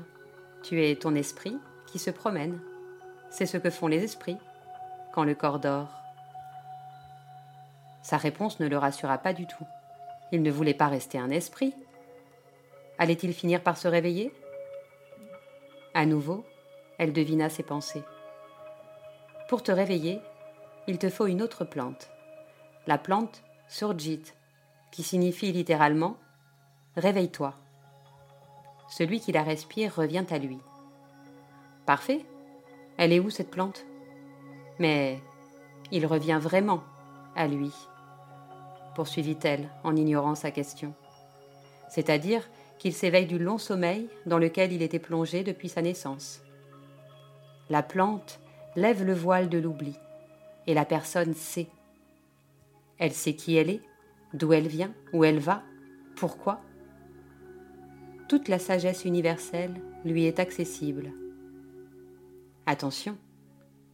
Tu 0.64 0.84
es 0.84 0.96
ton 0.96 1.14
esprit 1.14 1.56
qui 1.86 2.00
se 2.00 2.10
promène. 2.10 2.60
C'est 3.30 3.46
ce 3.46 3.56
que 3.56 3.70
font 3.70 3.86
les 3.86 4.02
esprits 4.02 4.36
quand 5.14 5.22
le 5.22 5.36
corps 5.36 5.60
dort. 5.60 5.92
Sa 8.02 8.16
réponse 8.16 8.58
ne 8.58 8.66
le 8.66 8.76
rassura 8.76 9.16
pas 9.18 9.32
du 9.32 9.46
tout. 9.46 9.64
Il 10.32 10.42
ne 10.42 10.50
voulait 10.50 10.74
pas 10.74 10.88
rester 10.88 11.18
un 11.20 11.30
esprit. 11.30 11.72
Allait-il 12.98 13.32
finir 13.32 13.62
par 13.62 13.78
se 13.78 13.86
réveiller? 13.86 14.32
À 15.94 16.04
nouveau, 16.04 16.44
elle 16.98 17.12
devina 17.12 17.48
ses 17.48 17.62
pensées. 17.62 18.02
Pour 19.48 19.62
te 19.62 19.70
réveiller, 19.70 20.20
il 20.88 20.98
te 20.98 21.08
faut 21.10 21.28
une 21.28 21.42
autre 21.42 21.64
plante. 21.64 22.10
La 22.88 22.98
plante 22.98 23.44
Surjit, 23.68 24.24
qui 24.90 25.04
signifie 25.04 25.52
littéralement 25.52 26.16
Réveille-toi. 26.98 27.54
Celui 28.88 29.20
qui 29.20 29.30
la 29.30 29.44
respire 29.44 29.94
revient 29.94 30.24
à 30.30 30.38
lui. 30.38 30.58
Parfait. 31.86 32.26
Elle 32.96 33.12
est 33.12 33.20
où 33.20 33.30
cette 33.30 33.52
plante? 33.52 33.86
Mais 34.80 35.20
il 35.92 36.06
revient 36.06 36.40
vraiment 36.42 36.82
à 37.36 37.46
lui, 37.46 37.72
poursuivit-elle 38.96 39.68
en 39.84 39.94
ignorant 39.94 40.34
sa 40.34 40.50
question. 40.50 40.92
C'est-à-dire 41.88 42.42
qu'il 42.80 42.92
s'éveille 42.92 43.26
du 43.26 43.38
long 43.38 43.58
sommeil 43.58 44.10
dans 44.26 44.38
lequel 44.38 44.72
il 44.72 44.82
était 44.82 44.98
plongé 44.98 45.44
depuis 45.44 45.68
sa 45.68 45.82
naissance. 45.82 46.42
La 47.70 47.84
plante 47.84 48.40
lève 48.74 49.04
le 49.04 49.14
voile 49.14 49.48
de 49.48 49.58
l'oubli, 49.58 49.96
et 50.66 50.74
la 50.74 50.84
personne 50.84 51.34
sait. 51.34 51.68
Elle 52.98 53.12
sait 53.12 53.34
qui 53.34 53.54
elle 53.54 53.70
est, 53.70 53.82
d'où 54.34 54.52
elle 54.52 54.66
vient, 54.66 54.92
où 55.12 55.22
elle 55.22 55.38
va, 55.38 55.62
pourquoi. 56.16 56.60
Toute 58.28 58.48
la 58.48 58.58
sagesse 58.58 59.06
universelle 59.06 59.74
lui 60.04 60.26
est 60.26 60.38
accessible. 60.38 61.12
Attention, 62.66 63.16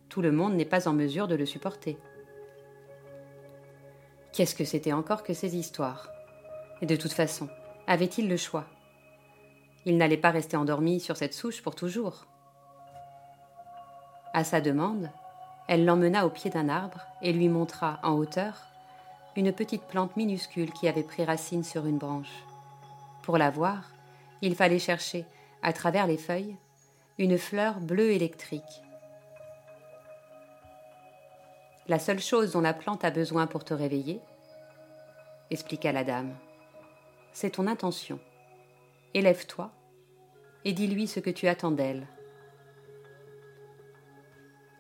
tout 0.09 0.23
le 0.23 0.33
monde 0.33 0.55
n'est 0.55 0.65
pas 0.65 0.89
en 0.89 0.93
mesure 0.93 1.29
de 1.29 1.37
le 1.37 1.47
supporter. 1.47 1.97
Qu'est-ce 4.33 4.57
que 4.57 4.65
c'était 4.65 4.93
encore 4.93 5.23
que 5.23 5.35
ces 5.35 5.55
histoires? 5.55 6.09
Et 6.83 6.87
de 6.87 6.97
toute 6.97 7.13
façon, 7.13 7.49
avait-il 7.87 8.29
le 8.29 8.37
choix? 8.37 8.65
Il 9.87 9.99
n'allait 9.99 10.17
pas 10.17 10.33
rester 10.33 10.57
endormi 10.57 10.99
sur 10.99 11.17
cette 11.17 11.35
souche 11.35 11.63
pour 11.63 11.77
toujours. 11.77 12.27
À 14.33 14.43
sa 14.43 14.61
demande, 14.61 15.11
elle 15.69 15.85
l'emmena 15.85 16.27
au 16.27 16.31
pied 16.31 16.51
d'un 16.51 16.69
arbre 16.69 17.07
et 17.23 17.33
lui 17.33 17.49
montra, 17.49 18.01
en 18.03 18.15
hauteur, 18.15 18.67
une 19.37 19.53
petite 19.53 19.85
plante 19.85 20.17
minuscule 20.17 20.73
qui 20.73 20.89
avait 20.89 21.05
pris 21.05 21.25
racine 21.25 21.63
sur 21.63 21.87
une 21.87 21.99
branche. 21.99 22.43
Pour 23.23 23.39
la 23.39 23.51
voir, 23.51 23.94
il 24.45 24.55
fallait 24.55 24.79
chercher, 24.79 25.25
à 25.63 25.73
travers 25.73 26.07
les 26.07 26.19
feuilles, 26.19 26.55
une 27.17 27.39
fleur 27.39 27.81
bleue 27.81 28.11
électrique. 28.11 28.83
La 31.89 31.99
seule 31.99 32.21
chose 32.21 32.53
dont 32.53 32.61
la 32.61 32.75
plante 32.75 33.07
a 33.07 33.11
besoin 33.11 33.47
pour 33.47 33.65
te 33.65 33.73
réveiller, 33.73 34.21
expliqua 35.51 35.93
la 35.93 36.05
dame, 36.05 36.37
c'est 37.33 37.53
ton 37.53 37.67
intention. 37.67 38.21
Élève-toi 39.15 39.71
et 40.67 40.75
dis-lui 40.75 41.07
ce 41.07 41.21
que 41.21 41.31
tu 41.31 41.49
attends 41.49 41.71
d'elle. 41.71 42.07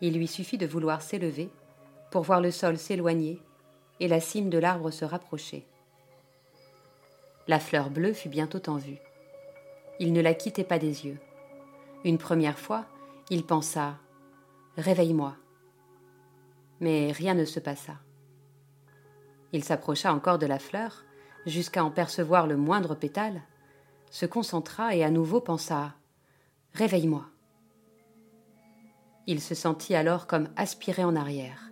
Il 0.03 0.18
lui 0.18 0.27
suffit 0.27 0.59
de 0.59 0.66
vouloir 0.66 1.00
s'élever 1.00 1.48
pour 2.11 2.22
voir 2.22 2.42
le 2.42 2.50
sol 2.50 2.77
s'éloigner 2.77 3.40
et 3.98 4.09
la 4.09 4.20
cime 4.20 4.50
de 4.50 4.59
l'arbre 4.59 4.90
se 4.90 5.07
rapprocher. 5.07 5.66
La 7.48 7.61
fleur 7.61 7.88
bleue 7.88 8.12
fut 8.12 8.29
bientôt 8.29 8.68
en 8.68 8.77
vue. 8.77 8.98
Il 10.00 10.12
ne 10.12 10.20
la 10.20 10.35
quittait 10.35 10.64
pas 10.64 10.78
des 10.78 11.07
yeux. 11.07 11.18
Une 12.04 12.18
première 12.18 12.59
fois, 12.59 12.85
il 13.30 13.44
pensa 13.44 13.96
Réveille-moi. 14.76 15.37
Mais 16.80 17.12
rien 17.12 17.35
ne 17.35 17.44
se 17.44 17.61
passa. 17.61 17.94
Il 19.52 19.62
s'approcha 19.62 20.12
encore 20.12 20.38
de 20.38 20.46
la 20.46 20.59
fleur, 20.59 21.04
jusqu'à 21.46 21.85
en 21.85 21.90
percevoir 21.90 22.46
le 22.46 22.57
moindre 22.57 22.94
pétale, 22.94 23.42
se 24.11 24.26
concentra 24.26 24.94
et 24.94 25.04
à 25.04 25.11
nouveau 25.11 25.40
pensa 25.40 25.94
Réveille-moi. 26.74 27.26
Il 29.26 29.40
se 29.40 29.54
sentit 29.54 29.94
alors 29.94 30.26
comme 30.26 30.48
aspiré 30.57 31.04
en 31.04 31.16
arrière. 31.16 31.70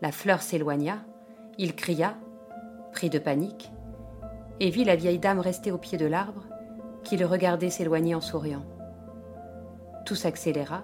La 0.00 0.12
fleur 0.12 0.40
s'éloigna, 0.40 1.04
il 1.58 1.76
cria, 1.76 2.16
pris 2.92 3.10
de 3.10 3.18
panique, 3.18 3.70
et 4.60 4.70
vit 4.70 4.84
la 4.84 4.96
vieille 4.96 5.18
dame 5.18 5.40
rester 5.40 5.70
au 5.70 5.78
pied 5.78 5.98
de 5.98 6.06
l'arbre, 6.06 6.46
qui 7.04 7.16
le 7.16 7.26
regardait 7.26 7.70
s'éloigner 7.70 8.14
en 8.14 8.20
souriant. 8.20 8.64
Tout 10.06 10.16
s'accéléra, 10.16 10.82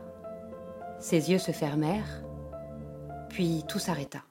ses 1.01 1.31
yeux 1.31 1.39
se 1.39 1.53
fermèrent, 1.53 2.23
puis 3.29 3.65
tout 3.69 3.79
s'arrêta. 3.79 4.23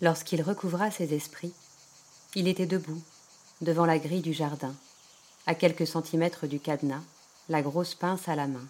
Lorsqu'il 0.00 0.42
recouvra 0.42 0.90
ses 0.90 1.14
esprits, 1.14 1.54
il 2.34 2.48
était 2.48 2.66
debout, 2.66 3.00
devant 3.60 3.86
la 3.86 3.98
grille 3.98 4.22
du 4.22 4.32
jardin, 4.32 4.74
à 5.46 5.54
quelques 5.54 5.86
centimètres 5.86 6.46
du 6.46 6.58
cadenas, 6.58 7.02
la 7.48 7.62
grosse 7.62 7.94
pince 7.94 8.28
à 8.28 8.34
la 8.34 8.46
main. 8.46 8.66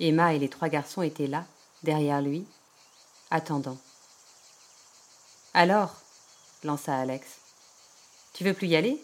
Emma 0.00 0.34
et 0.34 0.38
les 0.38 0.48
trois 0.48 0.68
garçons 0.68 1.02
étaient 1.02 1.26
là, 1.26 1.44
derrière 1.82 2.22
lui, 2.22 2.44
attendant. 3.30 3.78
Alors, 5.54 6.00
lança 6.64 6.96
Alex, 6.96 7.41
tu 8.32 8.44
veux 8.44 8.54
plus 8.54 8.68
y 8.68 8.76
aller? 8.76 9.02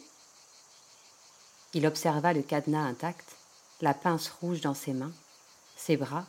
Il 1.75 1.87
observa 1.87 2.33
le 2.33 2.43
cadenas 2.43 2.87
intact, 2.87 3.37
la 3.81 3.95
pince 3.95 4.31
rouge 4.31 4.61
dans 4.61 4.75
ses 4.75 4.93
mains, 4.93 5.13
ses 5.77 5.97
bras, 5.97 6.27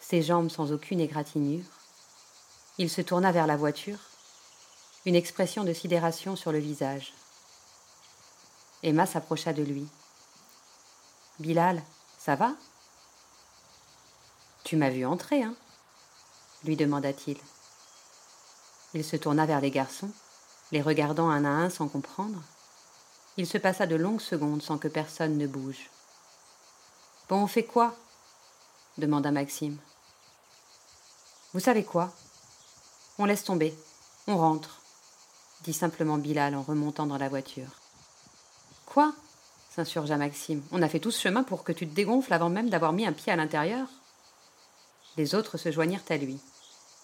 ses 0.00 0.22
jambes 0.22 0.50
sans 0.50 0.72
aucune 0.72 1.00
égratignure. 1.00 1.64
Il 2.78 2.90
se 2.90 3.00
tourna 3.00 3.32
vers 3.32 3.46
la 3.46 3.56
voiture, 3.56 3.98
une 5.04 5.14
expression 5.14 5.64
de 5.64 5.72
sidération 5.72 6.36
sur 6.36 6.52
le 6.52 6.58
visage. 6.58 7.12
Emma 8.82 9.06
s'approcha 9.06 9.52
de 9.52 9.62
lui. 9.62 9.86
Bilal, 11.38 11.82
ça 12.18 12.34
va? 12.34 12.52
Tu 14.64 14.76
m'as 14.76 14.90
vu 14.90 15.04
entrer, 15.06 15.42
hein? 15.42 15.54
lui 16.64 16.76
demanda-t-il. 16.76 17.38
Il 18.94 19.04
se 19.04 19.16
tourna 19.16 19.46
vers 19.46 19.60
les 19.60 19.70
garçons, 19.70 20.10
les 20.72 20.82
regardant 20.82 21.28
un 21.28 21.44
à 21.44 21.48
un 21.48 21.70
sans 21.70 21.86
comprendre. 21.86 22.42
Il 23.36 23.46
se 23.46 23.58
passa 23.58 23.86
de 23.86 23.94
longues 23.94 24.20
secondes 24.20 24.62
sans 24.62 24.78
que 24.78 24.88
personne 24.88 25.38
ne 25.38 25.46
bouge. 25.46 25.90
Bon, 27.28 27.42
on 27.42 27.46
fait 27.46 27.64
quoi? 27.64 27.94
demanda 28.98 29.30
Maxime. 29.30 29.78
Vous 31.54 31.60
savez 31.60 31.84
quoi? 31.84 32.12
On 33.18 33.26
laisse 33.26 33.44
tomber, 33.44 33.74
on 34.26 34.36
rentre, 34.36 34.80
dit 35.64 35.72
simplement 35.72 36.18
Bilal 36.18 36.54
en 36.54 36.62
remontant 36.62 37.06
dans 37.06 37.18
la 37.18 37.28
voiture. 37.28 37.80
Quoi? 38.86 39.14
s'insurgea 39.74 40.16
Maxime. 40.16 40.62
On 40.70 40.82
a 40.82 40.88
fait 40.88 41.00
tout 41.00 41.10
ce 41.10 41.20
chemin 41.20 41.42
pour 41.42 41.64
que 41.64 41.72
tu 41.72 41.88
te 41.88 41.94
dégonfles 41.94 42.32
avant 42.34 42.50
même 42.50 42.68
d'avoir 42.68 42.92
mis 42.92 43.06
un 43.06 43.12
pied 43.12 43.32
à 43.32 43.36
l'intérieur? 43.36 43.88
Les 45.16 45.34
autres 45.34 45.56
se 45.56 45.70
joignirent 45.72 46.04
à 46.10 46.16
lui. 46.16 46.38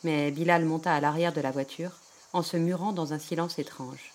Mais 0.04 0.31
Bilal 0.31 0.64
monta 0.64 0.94
à 0.94 1.00
l'arrière 1.00 1.33
de 1.33 1.40
la 1.40 1.50
voiture, 1.50 1.92
en 2.33 2.43
se 2.43 2.57
murant 2.57 2.93
dans 2.93 3.12
un 3.12 3.19
silence 3.19 3.59
étrange. 3.59 4.12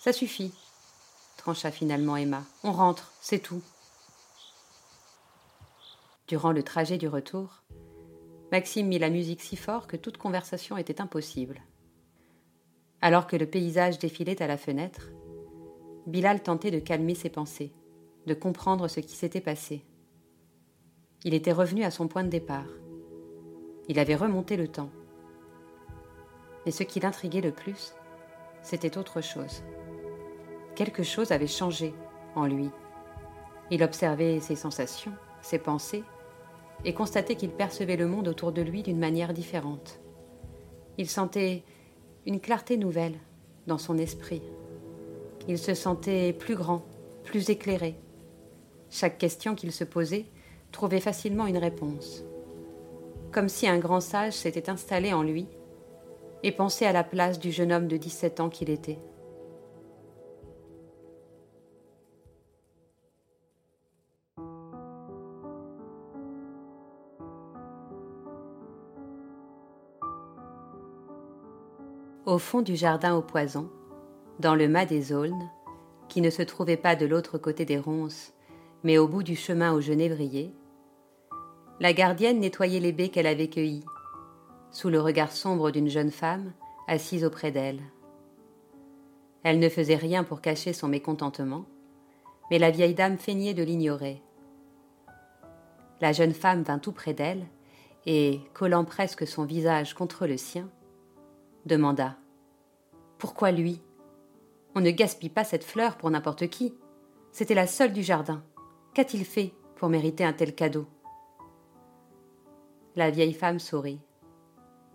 Ça 0.00 0.12
suffit, 0.12 0.52
trancha 1.36 1.70
finalement 1.70 2.16
Emma. 2.16 2.44
On 2.64 2.72
rentre, 2.72 3.12
c'est 3.20 3.40
tout. 3.40 3.62
Durant 6.28 6.52
le 6.52 6.62
trajet 6.62 6.96
du 6.96 7.08
retour, 7.08 7.62
Maxime 8.52 8.88
mit 8.88 8.98
la 8.98 9.10
musique 9.10 9.42
si 9.42 9.56
fort 9.56 9.86
que 9.86 9.96
toute 9.96 10.16
conversation 10.16 10.76
était 10.76 11.00
impossible. 11.00 11.62
Alors 13.00 13.26
que 13.26 13.36
le 13.36 13.46
paysage 13.46 13.98
défilait 13.98 14.42
à 14.42 14.46
la 14.46 14.56
fenêtre, 14.56 15.10
Bilal 16.06 16.42
tentait 16.42 16.70
de 16.70 16.80
calmer 16.80 17.14
ses 17.14 17.30
pensées, 17.30 17.72
de 18.26 18.34
comprendre 18.34 18.88
ce 18.88 19.00
qui 19.00 19.14
s'était 19.14 19.40
passé. 19.40 19.84
Il 21.24 21.34
était 21.34 21.52
revenu 21.52 21.84
à 21.84 21.90
son 21.90 22.08
point 22.08 22.24
de 22.24 22.28
départ. 22.28 22.66
Il 23.88 23.98
avait 23.98 24.16
remonté 24.16 24.56
le 24.56 24.68
temps. 24.68 24.90
Mais 26.64 26.72
ce 26.72 26.82
qui 26.82 27.00
l'intriguait 27.00 27.40
le 27.40 27.52
plus, 27.52 27.94
c'était 28.62 28.98
autre 28.98 29.20
chose. 29.20 29.62
Quelque 30.74 31.02
chose 31.02 31.32
avait 31.32 31.46
changé 31.46 31.94
en 32.34 32.46
lui. 32.46 32.70
Il 33.70 33.82
observait 33.82 34.40
ses 34.40 34.56
sensations, 34.56 35.12
ses 35.42 35.58
pensées, 35.58 36.04
et 36.84 36.94
constatait 36.94 37.36
qu'il 37.36 37.50
percevait 37.50 37.96
le 37.96 38.06
monde 38.06 38.28
autour 38.28 38.52
de 38.52 38.62
lui 38.62 38.82
d'une 38.82 38.98
manière 38.98 39.32
différente. 39.32 40.00
Il 40.98 41.08
sentait 41.08 41.62
une 42.26 42.40
clarté 42.40 42.76
nouvelle 42.76 43.18
dans 43.66 43.78
son 43.78 43.98
esprit. 43.98 44.42
Il 45.48 45.58
se 45.58 45.74
sentait 45.74 46.32
plus 46.32 46.54
grand, 46.54 46.84
plus 47.24 47.50
éclairé. 47.50 47.96
Chaque 48.90 49.18
question 49.18 49.54
qu'il 49.54 49.72
se 49.72 49.84
posait 49.84 50.26
trouvait 50.72 51.00
facilement 51.00 51.46
une 51.46 51.58
réponse. 51.58 52.24
Comme 53.32 53.48
si 53.48 53.68
un 53.68 53.78
grand 53.78 54.00
sage 54.00 54.32
s'était 54.32 54.70
installé 54.70 55.12
en 55.12 55.22
lui 55.22 55.46
et 56.42 56.52
pensait 56.52 56.86
à 56.86 56.92
la 56.92 57.04
place 57.04 57.38
du 57.38 57.52
jeune 57.52 57.72
homme 57.72 57.88
de 57.88 57.96
17 57.96 58.40
ans 58.40 58.48
qu'il 58.48 58.70
était. 58.70 58.98
Au 72.26 72.38
fond 72.38 72.62
du 72.62 72.76
jardin 72.76 73.16
au 73.16 73.22
poison, 73.22 73.68
dans 74.38 74.54
le 74.54 74.68
mât 74.68 74.86
des 74.86 75.12
aulnes, 75.12 75.50
qui 76.08 76.20
ne 76.20 76.30
se 76.30 76.42
trouvait 76.42 76.76
pas 76.76 76.94
de 76.94 77.04
l'autre 77.04 77.38
côté 77.38 77.64
des 77.64 77.78
ronces, 77.78 78.32
mais 78.84 78.98
au 78.98 79.08
bout 79.08 79.22
du 79.22 79.34
chemin 79.34 79.72
au 79.72 79.80
genévrier, 79.80 80.54
la 81.80 81.92
gardienne 81.92 82.38
nettoyait 82.38 82.78
les 82.78 82.92
baies 82.92 83.08
qu'elle 83.08 83.26
avait 83.26 83.48
cueillies, 83.48 83.84
sous 84.72 84.88
le 84.88 85.00
regard 85.00 85.32
sombre 85.32 85.70
d'une 85.70 85.88
jeune 85.88 86.10
femme 86.10 86.52
assise 86.86 87.24
auprès 87.24 87.50
d'elle. 87.50 87.80
Elle 89.42 89.58
ne 89.58 89.68
faisait 89.68 89.96
rien 89.96 90.24
pour 90.24 90.40
cacher 90.40 90.72
son 90.72 90.88
mécontentement, 90.88 91.64
mais 92.50 92.58
la 92.58 92.70
vieille 92.70 92.94
dame 92.94 93.18
feignait 93.18 93.54
de 93.54 93.62
l'ignorer. 93.62 94.22
La 96.00 96.12
jeune 96.12 96.34
femme 96.34 96.62
vint 96.62 96.78
tout 96.78 96.92
près 96.92 97.14
d'elle 97.14 97.46
et, 98.06 98.40
collant 98.54 98.84
presque 98.84 99.26
son 99.26 99.44
visage 99.44 99.94
contre 99.94 100.26
le 100.26 100.36
sien, 100.36 100.70
demanda 101.66 102.16
Pourquoi 103.18 103.50
lui? 103.50 103.80
On 104.74 104.80
ne 104.80 104.90
gaspille 104.90 105.30
pas 105.30 105.44
cette 105.44 105.64
fleur 105.64 105.96
pour 105.96 106.10
n'importe 106.10 106.48
qui. 106.48 106.74
C'était 107.32 107.54
la 107.54 107.66
seule 107.66 107.92
du 107.92 108.02
jardin. 108.02 108.42
Qu'a-t-il 108.94 109.24
fait 109.24 109.52
pour 109.76 109.88
mériter 109.88 110.24
un 110.24 110.32
tel 110.32 110.54
cadeau? 110.54 110.86
La 112.96 113.10
vieille 113.10 113.34
femme 113.34 113.58
sourit. 113.58 114.00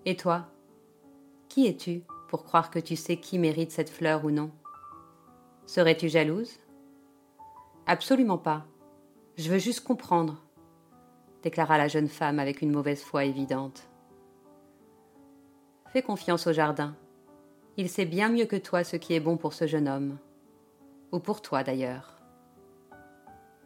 Et 0.08 0.16
toi 0.16 0.46
Qui 1.50 1.66
es-tu 1.66 2.04
pour 2.30 2.44
croire 2.44 2.70
que 2.70 2.78
tu 2.78 2.96
sais 2.96 3.18
qui 3.18 3.40
mérite 3.40 3.72
cette 3.72 3.90
fleur 3.90 4.24
ou 4.24 4.30
non? 4.30 4.52
Serais-tu 5.66 6.10
jalouse? 6.10 6.60
Absolument 7.88 8.38
pas. 8.38 8.66
Je 9.38 9.50
veux 9.50 9.58
juste 9.58 9.84
comprendre, 9.84 10.44
déclara 11.42 11.80
la 11.80 11.88
jeune 11.88 12.08
femme 12.08 12.38
avec 12.38 12.62
une 12.62 12.72
mauvaise 12.72 13.02
foi 13.02 13.26
évidente. 13.26 13.88
Fais 15.92 16.04
confiance 16.04 16.46
au 16.46 16.54
jardin. 16.54 16.96
Il 17.76 17.90
sait 17.90 18.06
bien 18.06 18.30
mieux 18.30 18.46
que 18.46 18.56
toi 18.56 18.84
ce 18.84 18.98
qui 18.98 19.14
est 19.14 19.20
bon 19.20 19.38
pour 19.38 19.54
ce 19.54 19.66
jeune 19.66 19.88
homme. 19.88 20.18
Ou 21.12 21.20
pour 21.20 21.42
toi 21.42 21.64
d'ailleurs. 21.64 22.22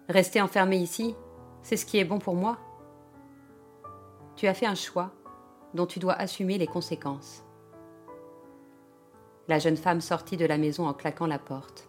Rester 0.08 0.42
enfermé 0.42 0.78
ici, 0.78 1.16
c'est 1.64 1.78
ce 1.78 1.86
qui 1.86 1.98
est 1.98 2.06
bon 2.06 2.20
pour 2.20 2.36
moi? 2.36 2.58
Tu 4.38 4.48
as 4.48 4.54
fait 4.54 4.66
un 4.66 4.76
choix 4.76 5.12
dont 5.74 5.86
tu 5.86 6.00
dois 6.00 6.14
assumer 6.14 6.58
les 6.58 6.68
conséquences. 6.68 7.44
La 9.48 9.60
jeune 9.60 9.78
femme 9.78 10.02
sortit 10.02 10.38
de 10.38 10.46
la 10.46 10.58
maison 10.58 10.88
en 10.88 10.94
claquant 10.94 11.28
la 11.28 11.40
porte. 11.40 11.88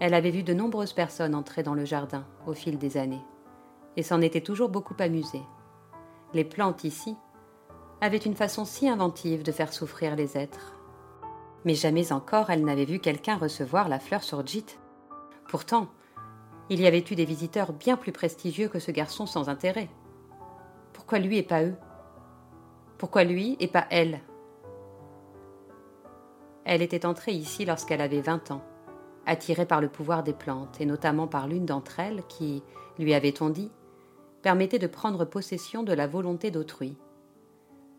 Elle 0.00 0.14
avait 0.14 0.30
vu 0.30 0.42
de 0.42 0.54
nombreuses 0.54 0.94
personnes 0.94 1.34
entrer 1.34 1.62
dans 1.62 1.74
le 1.74 1.84
jardin 1.84 2.24
au 2.46 2.54
fil 2.54 2.78
des 2.78 2.96
années, 2.96 3.24
et 3.96 4.02
s'en 4.02 4.22
était 4.22 4.40
toujours 4.40 4.70
beaucoup 4.70 4.96
amusée. 4.98 5.42
Les 6.32 6.44
plantes 6.44 6.84
ici 6.84 7.16
avait 8.00 8.16
une 8.16 8.36
façon 8.36 8.64
si 8.64 8.88
inventive 8.88 9.42
de 9.42 9.52
faire 9.52 9.72
souffrir 9.72 10.16
les 10.16 10.38
êtres. 10.38 10.76
Mais 11.66 11.74
jamais 11.74 12.12
encore 12.12 12.48
elle 12.48 12.64
n'avait 12.64 12.86
vu 12.86 12.98
quelqu'un 12.98 13.36
recevoir 13.36 13.88
la 13.88 13.98
fleur 13.98 14.22
sur 14.22 14.46
Jit. 14.46 14.78
Pourtant, 15.48 15.88
il 16.70 16.80
y 16.80 16.86
avait 16.86 17.04
eu 17.10 17.14
des 17.14 17.24
visiteurs 17.24 17.72
bien 17.72 17.96
plus 17.96 18.12
prestigieux 18.12 18.68
que 18.68 18.78
ce 18.78 18.92
garçon 18.92 19.26
sans 19.26 19.48
intérêt. 19.48 19.90
Pourquoi 20.94 21.18
lui 21.18 21.36
et 21.36 21.42
pas 21.42 21.64
eux? 21.64 21.74
Pourquoi 23.00 23.24
lui 23.24 23.56
et 23.60 23.66
pas 23.66 23.86
elle? 23.88 24.20
Elle 26.66 26.82
était 26.82 27.06
entrée 27.06 27.32
ici 27.32 27.64
lorsqu'elle 27.64 28.02
avait 28.02 28.20
vingt 28.20 28.50
ans, 28.50 28.62
attirée 29.24 29.64
par 29.64 29.80
le 29.80 29.88
pouvoir 29.88 30.22
des 30.22 30.34
plantes, 30.34 30.82
et 30.82 30.84
notamment 30.84 31.26
par 31.26 31.48
l'une 31.48 31.64
d'entre 31.64 31.98
elles 31.98 32.22
qui, 32.28 32.62
lui 32.98 33.14
avait-on 33.14 33.48
dit, 33.48 33.72
permettait 34.42 34.78
de 34.78 34.86
prendre 34.86 35.24
possession 35.24 35.82
de 35.82 35.94
la 35.94 36.06
volonté 36.06 36.50
d'autrui 36.50 36.98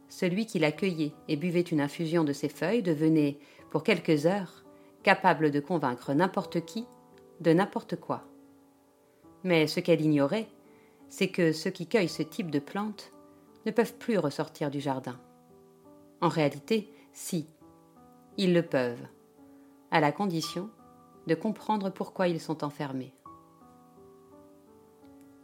celui 0.08 0.46
qui 0.46 0.60
l'accueillait 0.60 1.14
et 1.30 1.38
buvait 1.38 1.62
une 1.62 1.82
infusion 1.82 2.24
de 2.24 2.34
ses 2.34 2.50
feuilles 2.50 2.84
devenait, 2.84 3.40
pour 3.72 3.82
quelques 3.82 4.28
heures, 4.28 4.66
capable 5.02 5.50
de 5.50 5.60
convaincre 5.62 6.14
n'importe 6.14 6.64
qui 6.66 6.86
de 7.40 7.54
n'importe 7.54 7.96
quoi. 7.96 8.28
Mais 9.44 9.66
ce 9.66 9.80
qu'elle 9.80 10.02
ignorait, 10.02 10.50
c'est 11.10 11.30
que 11.30 11.54
ceux 11.54 11.72
qui 11.72 11.88
cueillent 11.88 12.10
ce 12.10 12.22
type 12.22 12.52
de 12.52 12.60
plantes 12.60 13.14
ne 13.66 13.72
peuvent 13.72 13.96
plus 13.96 14.18
ressortir 14.18 14.70
du 14.72 14.80
jardin. 14.80 15.20
En 16.22 16.28
réalité, 16.28 16.94
si, 17.14 17.48
ils 18.38 18.54
le 18.54 18.64
peuvent, 18.64 19.08
à 19.92 20.00
la 20.00 20.12
condition 20.12 20.70
de 21.28 21.36
comprendre 21.36 21.90
pourquoi 21.90 22.28
ils 22.28 22.40
sont 22.40 22.64
enfermés. 22.64 23.14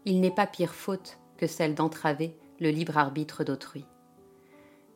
Il 0.05 0.21
n'est 0.21 0.31
pas 0.31 0.47
pire 0.47 0.73
faute 0.73 1.19
que 1.37 1.47
celle 1.47 1.75
d'entraver 1.75 2.35
le 2.59 2.69
libre 2.69 2.97
arbitre 2.97 3.43
d'autrui. 3.43 3.85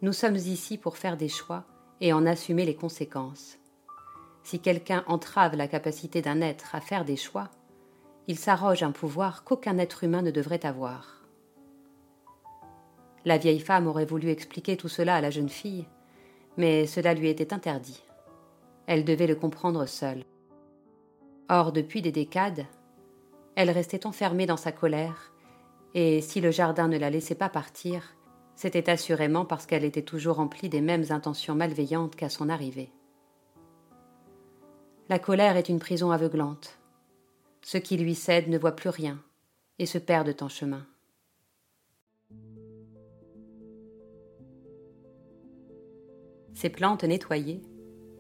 Nous 0.01 0.13
sommes 0.13 0.37
ici 0.37 0.77
pour 0.77 0.97
faire 0.97 1.17
des 1.17 1.27
choix 1.27 1.65
et 1.99 2.13
en 2.13 2.25
assumer 2.25 2.65
les 2.65 2.75
conséquences. 2.75 3.57
Si 4.43 4.59
quelqu'un 4.59 5.03
entrave 5.07 5.55
la 5.55 5.67
capacité 5.67 6.21
d'un 6.21 6.41
être 6.41 6.73
à 6.73 6.81
faire 6.81 7.05
des 7.05 7.17
choix, 7.17 7.49
il 8.27 8.39
s'arroge 8.39 8.81
un 8.83 8.91
pouvoir 8.91 9.43
qu'aucun 9.43 9.77
être 9.77 10.03
humain 10.03 10.21
ne 10.21 10.31
devrait 10.31 10.65
avoir. 10.65 11.20
La 13.25 13.37
vieille 13.37 13.59
femme 13.59 13.87
aurait 13.87 14.05
voulu 14.05 14.29
expliquer 14.29 14.77
tout 14.77 14.87
cela 14.87 15.15
à 15.15 15.21
la 15.21 15.29
jeune 15.29 15.49
fille, 15.49 15.85
mais 16.57 16.87
cela 16.87 17.13
lui 17.13 17.29
était 17.29 17.53
interdit. 17.53 18.03
Elle 18.87 19.05
devait 19.05 19.27
le 19.27 19.35
comprendre 19.35 19.85
seule. 19.85 20.23
Or, 21.49 21.71
depuis 21.71 22.01
des 22.01 22.11
décades, 22.11 22.65
elle 23.55 23.69
restait 23.69 24.07
enfermée 24.07 24.45
dans 24.45 24.57
sa 24.57 24.71
colère, 24.71 25.33
et 25.93 26.21
si 26.21 26.41
le 26.41 26.51
jardin 26.51 26.87
ne 26.87 26.97
la 26.97 27.09
laissait 27.09 27.35
pas 27.35 27.49
partir, 27.49 28.15
c'était 28.55 28.89
assurément 28.89 29.45
parce 29.45 29.65
qu'elle 29.65 29.83
était 29.83 30.01
toujours 30.01 30.37
remplie 30.37 30.69
des 30.69 30.81
mêmes 30.81 31.05
intentions 31.09 31.55
malveillantes 31.55 32.15
qu'à 32.15 32.29
son 32.29 32.49
arrivée. 32.49 32.91
La 35.09 35.19
colère 35.19 35.57
est 35.57 35.67
une 35.67 35.79
prison 35.79 36.11
aveuglante. 36.11 36.79
Ceux 37.61 37.79
qui 37.79 37.97
lui 37.97 38.15
cèdent 38.15 38.47
ne 38.47 38.57
voient 38.57 38.75
plus 38.75 38.89
rien 38.89 39.19
et 39.77 39.85
se 39.85 39.97
perdent 39.97 40.35
en 40.41 40.47
chemin. 40.47 40.85
Ses 46.61 46.69
plantes 46.69 47.03
nettoyées, 47.03 47.59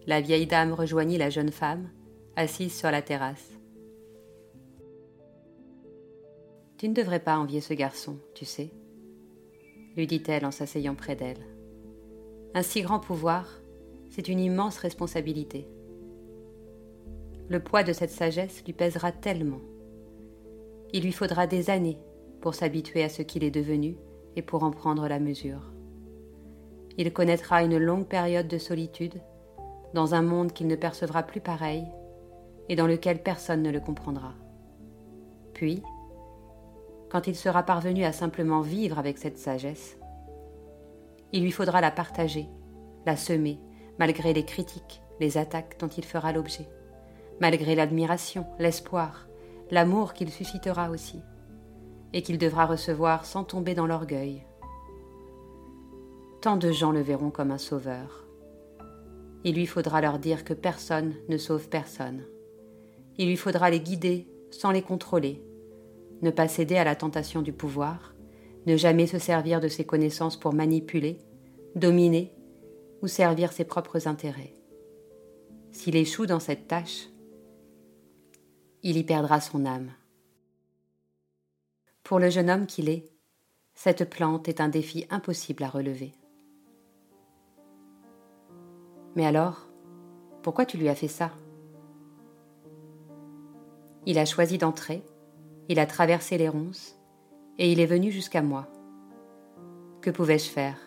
la 0.07 0.19
vieille 0.19 0.47
dame 0.47 0.73
rejoignit 0.73 1.19
la 1.19 1.29
jeune 1.29 1.51
femme, 1.51 1.91
assise 2.35 2.75
sur 2.75 2.89
la 2.89 3.03
terrasse. 3.03 3.51
Tu 6.79 6.89
ne 6.89 6.95
devrais 6.95 7.19
pas 7.19 7.37
envier 7.37 7.61
ce 7.61 7.75
garçon, 7.75 8.17
tu 8.33 8.45
sais, 8.45 8.71
lui 9.95 10.07
dit-elle 10.07 10.43
en 10.43 10.49
s'asseyant 10.49 10.95
près 10.95 11.15
d'elle. 11.15 11.45
Un 12.55 12.63
si 12.63 12.81
grand 12.81 12.99
pouvoir, 12.99 13.61
c'est 14.09 14.27
une 14.27 14.39
immense 14.39 14.79
responsabilité. 14.79 15.67
Le 17.47 17.59
poids 17.59 17.83
de 17.83 17.93
cette 17.93 18.09
sagesse 18.09 18.63
lui 18.65 18.73
pèsera 18.73 19.11
tellement. 19.11 19.61
Il 20.93 21.03
lui 21.03 21.11
faudra 21.11 21.45
des 21.45 21.69
années 21.69 21.99
pour 22.41 22.55
s'habituer 22.55 23.03
à 23.03 23.09
ce 23.09 23.21
qu'il 23.21 23.43
est 23.43 23.51
devenu 23.51 23.97
et 24.35 24.41
pour 24.41 24.63
en 24.63 24.71
prendre 24.71 25.07
la 25.07 25.19
mesure. 25.19 25.71
Il 26.97 27.11
connaîtra 27.13 27.63
une 27.63 27.77
longue 27.77 28.07
période 28.07 28.47
de 28.47 28.57
solitude 28.57 29.21
dans 29.93 30.13
un 30.13 30.21
monde 30.21 30.53
qu'il 30.53 30.67
ne 30.67 30.75
percevra 30.75 31.23
plus 31.23 31.41
pareil 31.41 31.85
et 32.69 32.75
dans 32.75 32.87
lequel 32.87 33.21
personne 33.21 33.63
ne 33.63 33.71
le 33.71 33.79
comprendra. 33.79 34.33
Puis, 35.53 35.83
quand 37.09 37.27
il 37.27 37.35
sera 37.35 37.63
parvenu 37.63 38.03
à 38.03 38.13
simplement 38.13 38.61
vivre 38.61 38.97
avec 38.97 39.17
cette 39.17 39.37
sagesse, 39.37 39.97
il 41.33 41.43
lui 41.43 41.51
faudra 41.51 41.81
la 41.81 41.91
partager, 41.91 42.47
la 43.05 43.15
semer, 43.15 43.59
malgré 43.99 44.33
les 44.33 44.45
critiques, 44.45 45.01
les 45.19 45.37
attaques 45.37 45.77
dont 45.79 45.87
il 45.87 46.05
fera 46.05 46.31
l'objet, 46.31 46.67
malgré 47.39 47.75
l'admiration, 47.75 48.45
l'espoir, 48.59 49.27
l'amour 49.69 50.13
qu'il 50.13 50.29
suscitera 50.29 50.89
aussi, 50.89 51.21
et 52.13 52.21
qu'il 52.21 52.37
devra 52.37 52.65
recevoir 52.65 53.25
sans 53.25 53.43
tomber 53.43 53.75
dans 53.75 53.87
l'orgueil. 53.87 54.45
Tant 56.41 56.57
de 56.57 56.71
gens 56.71 56.91
le 56.91 57.01
verront 57.01 57.29
comme 57.29 57.51
un 57.51 57.59
sauveur. 57.59 58.25
Il 59.43 59.53
lui 59.53 59.67
faudra 59.67 60.01
leur 60.01 60.17
dire 60.17 60.43
que 60.43 60.55
personne 60.55 61.13
ne 61.29 61.37
sauve 61.37 61.69
personne. 61.69 62.23
Il 63.19 63.27
lui 63.27 63.37
faudra 63.37 63.69
les 63.69 63.79
guider 63.79 64.27
sans 64.49 64.71
les 64.71 64.81
contrôler, 64.81 65.43
ne 66.23 66.31
pas 66.31 66.47
céder 66.47 66.77
à 66.77 66.83
la 66.83 66.95
tentation 66.95 67.43
du 67.43 67.53
pouvoir, 67.53 68.15
ne 68.65 68.75
jamais 68.75 69.05
se 69.05 69.19
servir 69.19 69.59
de 69.59 69.67
ses 69.67 69.85
connaissances 69.85 70.35
pour 70.35 70.53
manipuler, 70.53 71.19
dominer 71.75 72.33
ou 73.03 73.07
servir 73.07 73.53
ses 73.53 73.63
propres 73.63 74.07
intérêts. 74.07 74.55
S'il 75.71 75.95
échoue 75.95 76.25
dans 76.25 76.39
cette 76.39 76.67
tâche, 76.67 77.09
il 78.81 78.97
y 78.97 79.03
perdra 79.03 79.41
son 79.41 79.67
âme. 79.67 79.91
Pour 82.01 82.17
le 82.17 82.31
jeune 82.31 82.49
homme 82.49 82.65
qu'il 82.65 82.89
est, 82.89 83.11
cette 83.75 84.09
plante 84.09 84.49
est 84.49 84.59
un 84.59 84.69
défi 84.69 85.05
impossible 85.11 85.63
à 85.63 85.69
relever. 85.69 86.13
Mais 89.15 89.25
alors, 89.25 89.67
pourquoi 90.41 90.65
tu 90.65 90.77
lui 90.77 90.89
as 90.89 90.95
fait 90.95 91.07
ça? 91.07 91.31
Il 94.05 94.17
a 94.17 94.25
choisi 94.25 94.57
d'entrer 94.57 95.03
il 95.71 95.79
a 95.79 95.85
traversé 95.85 96.37
les 96.37 96.49
ronces, 96.49 96.99
et 97.57 97.71
il 97.71 97.79
est 97.79 97.85
venu 97.85 98.11
jusqu'à 98.11 98.41
moi. 98.41 98.67
Que 100.01 100.09
pouvais-je 100.09 100.49
faire? 100.49 100.77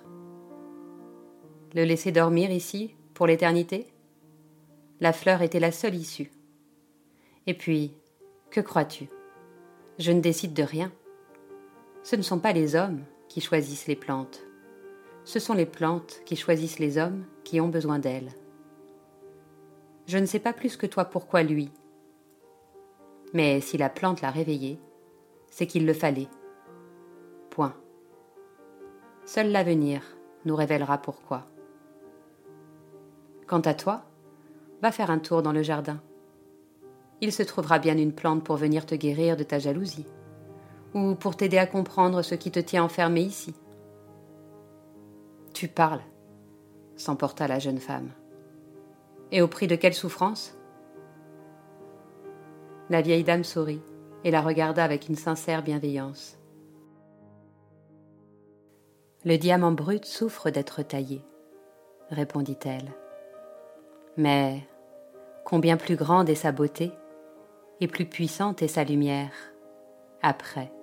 Le 1.75 1.85
laisser 1.85 2.13
dormir 2.13 2.51
ici, 2.51 2.95
pour 3.15 3.27
l'éternité? 3.27 3.87
La 5.01 5.15
fleur 5.15 5.41
était 5.41 5.59
la 5.59 5.73
seule 5.73 5.95
issue. 5.95 6.31
Et 7.47 7.55
puis, 7.55 7.95
que 8.51 8.61
crois-tu? 8.61 9.09
Je 9.99 10.13
ne 10.13 10.21
décide 10.21 10.53
de 10.53 10.63
rien. 10.63 10.93
Ce 12.03 12.15
ne 12.15 12.23
sont 12.23 12.39
pas 12.39 12.53
les 12.53 12.77
hommes 12.77 13.05
qui 13.31 13.41
choisissent 13.41 13.87
les 13.87 13.97
plantes. 13.97 14.43
Ce 15.25 15.39
sont 15.39 15.55
les 15.55 15.67
plantes 15.67 16.21
qui 16.27 16.37
choisissent 16.37 16.79
les 16.79 16.99
hommes 16.99 17.25
qui 17.45 17.61
ont 17.61 17.69
besoin 17.69 17.99
d'elles. 17.99 18.33
Je 20.07 20.19
ne 20.19 20.27
sais 20.27 20.39
pas 20.39 20.53
plus 20.53 20.77
que 20.77 20.87
toi 20.87 21.07
pourquoi 21.07 21.43
lui, 21.43 21.71
mais 23.35 23.61
si 23.61 23.77
la 23.77 23.89
plante 23.89 24.21
l'a 24.21 24.31
réveillé, 24.31 24.79
c'est 25.51 25.67
qu'il 25.67 25.87
le 25.87 25.93
fallait. 25.93 26.29
Point. 27.51 27.75
Seul 29.25 29.51
l'avenir 29.51 30.03
nous 30.45 30.55
révélera 30.55 30.99
pourquoi. 30.99 31.45
Quant 33.47 33.61
à 33.61 33.75
toi, 33.75 34.05
va 34.83 34.93
faire 34.93 35.11
un 35.11 35.19
tour 35.19 35.43
dans 35.43 35.53
le 35.53 35.63
jardin. 35.63 36.01
Il 37.21 37.33
se 37.33 37.43
trouvera 37.43 37.79
bien 37.79 37.97
une 37.97 38.13
plante 38.13 38.45
pour 38.45 38.57
venir 38.57 38.87
te 38.87 38.95
guérir 38.95 39.37
de 39.37 39.43
ta 39.43 39.59
jalousie, 39.59 40.07
ou 40.95 41.15
pour 41.15 41.37
t'aider 41.37 41.59
à 41.59 41.67
comprendre 41.67 42.23
ce 42.23 42.35
qui 42.35 42.51
te 42.51 42.61
tient 42.61 42.85
enfermé 42.85 43.23
ici. 43.23 43.55
Tu 45.65 45.69
parles, 45.69 46.03
s'emporta 46.95 47.49
la 47.49 47.59
jeune 47.59 47.79
femme. 47.79 48.11
Et 49.33 49.41
au 49.41 49.49
prix 49.49 49.67
de 49.67 49.77
quelle 49.77 49.95
souffrance? 49.95 50.59
La 52.91 53.01
vieille 53.01 53.25
dame 53.25 53.45
sourit 53.45 53.81
et 54.25 54.31
la 54.31 54.43
regarda 54.43 54.85
avec 54.85 55.09
une 55.09 55.17
sincère 55.17 55.63
bienveillance. 55.63 56.39
Le 59.25 59.39
diamant 59.39 59.73
brut 59.73 60.05
souffre 60.05 60.51
d'être 60.51 60.83
taillé, 60.83 61.25
répondit-elle. 62.11 62.93
Mais 64.19 64.69
combien 65.47 65.79
plus 65.79 65.97
grande 65.97 66.29
est 66.29 66.35
sa 66.35 66.53
beauté 66.53 66.93
et 67.81 67.89
plus 67.89 68.05
puissante 68.05 68.61
est 68.61 68.69
sa 68.69 68.85
lumière 68.85 69.33
après. 70.21 70.74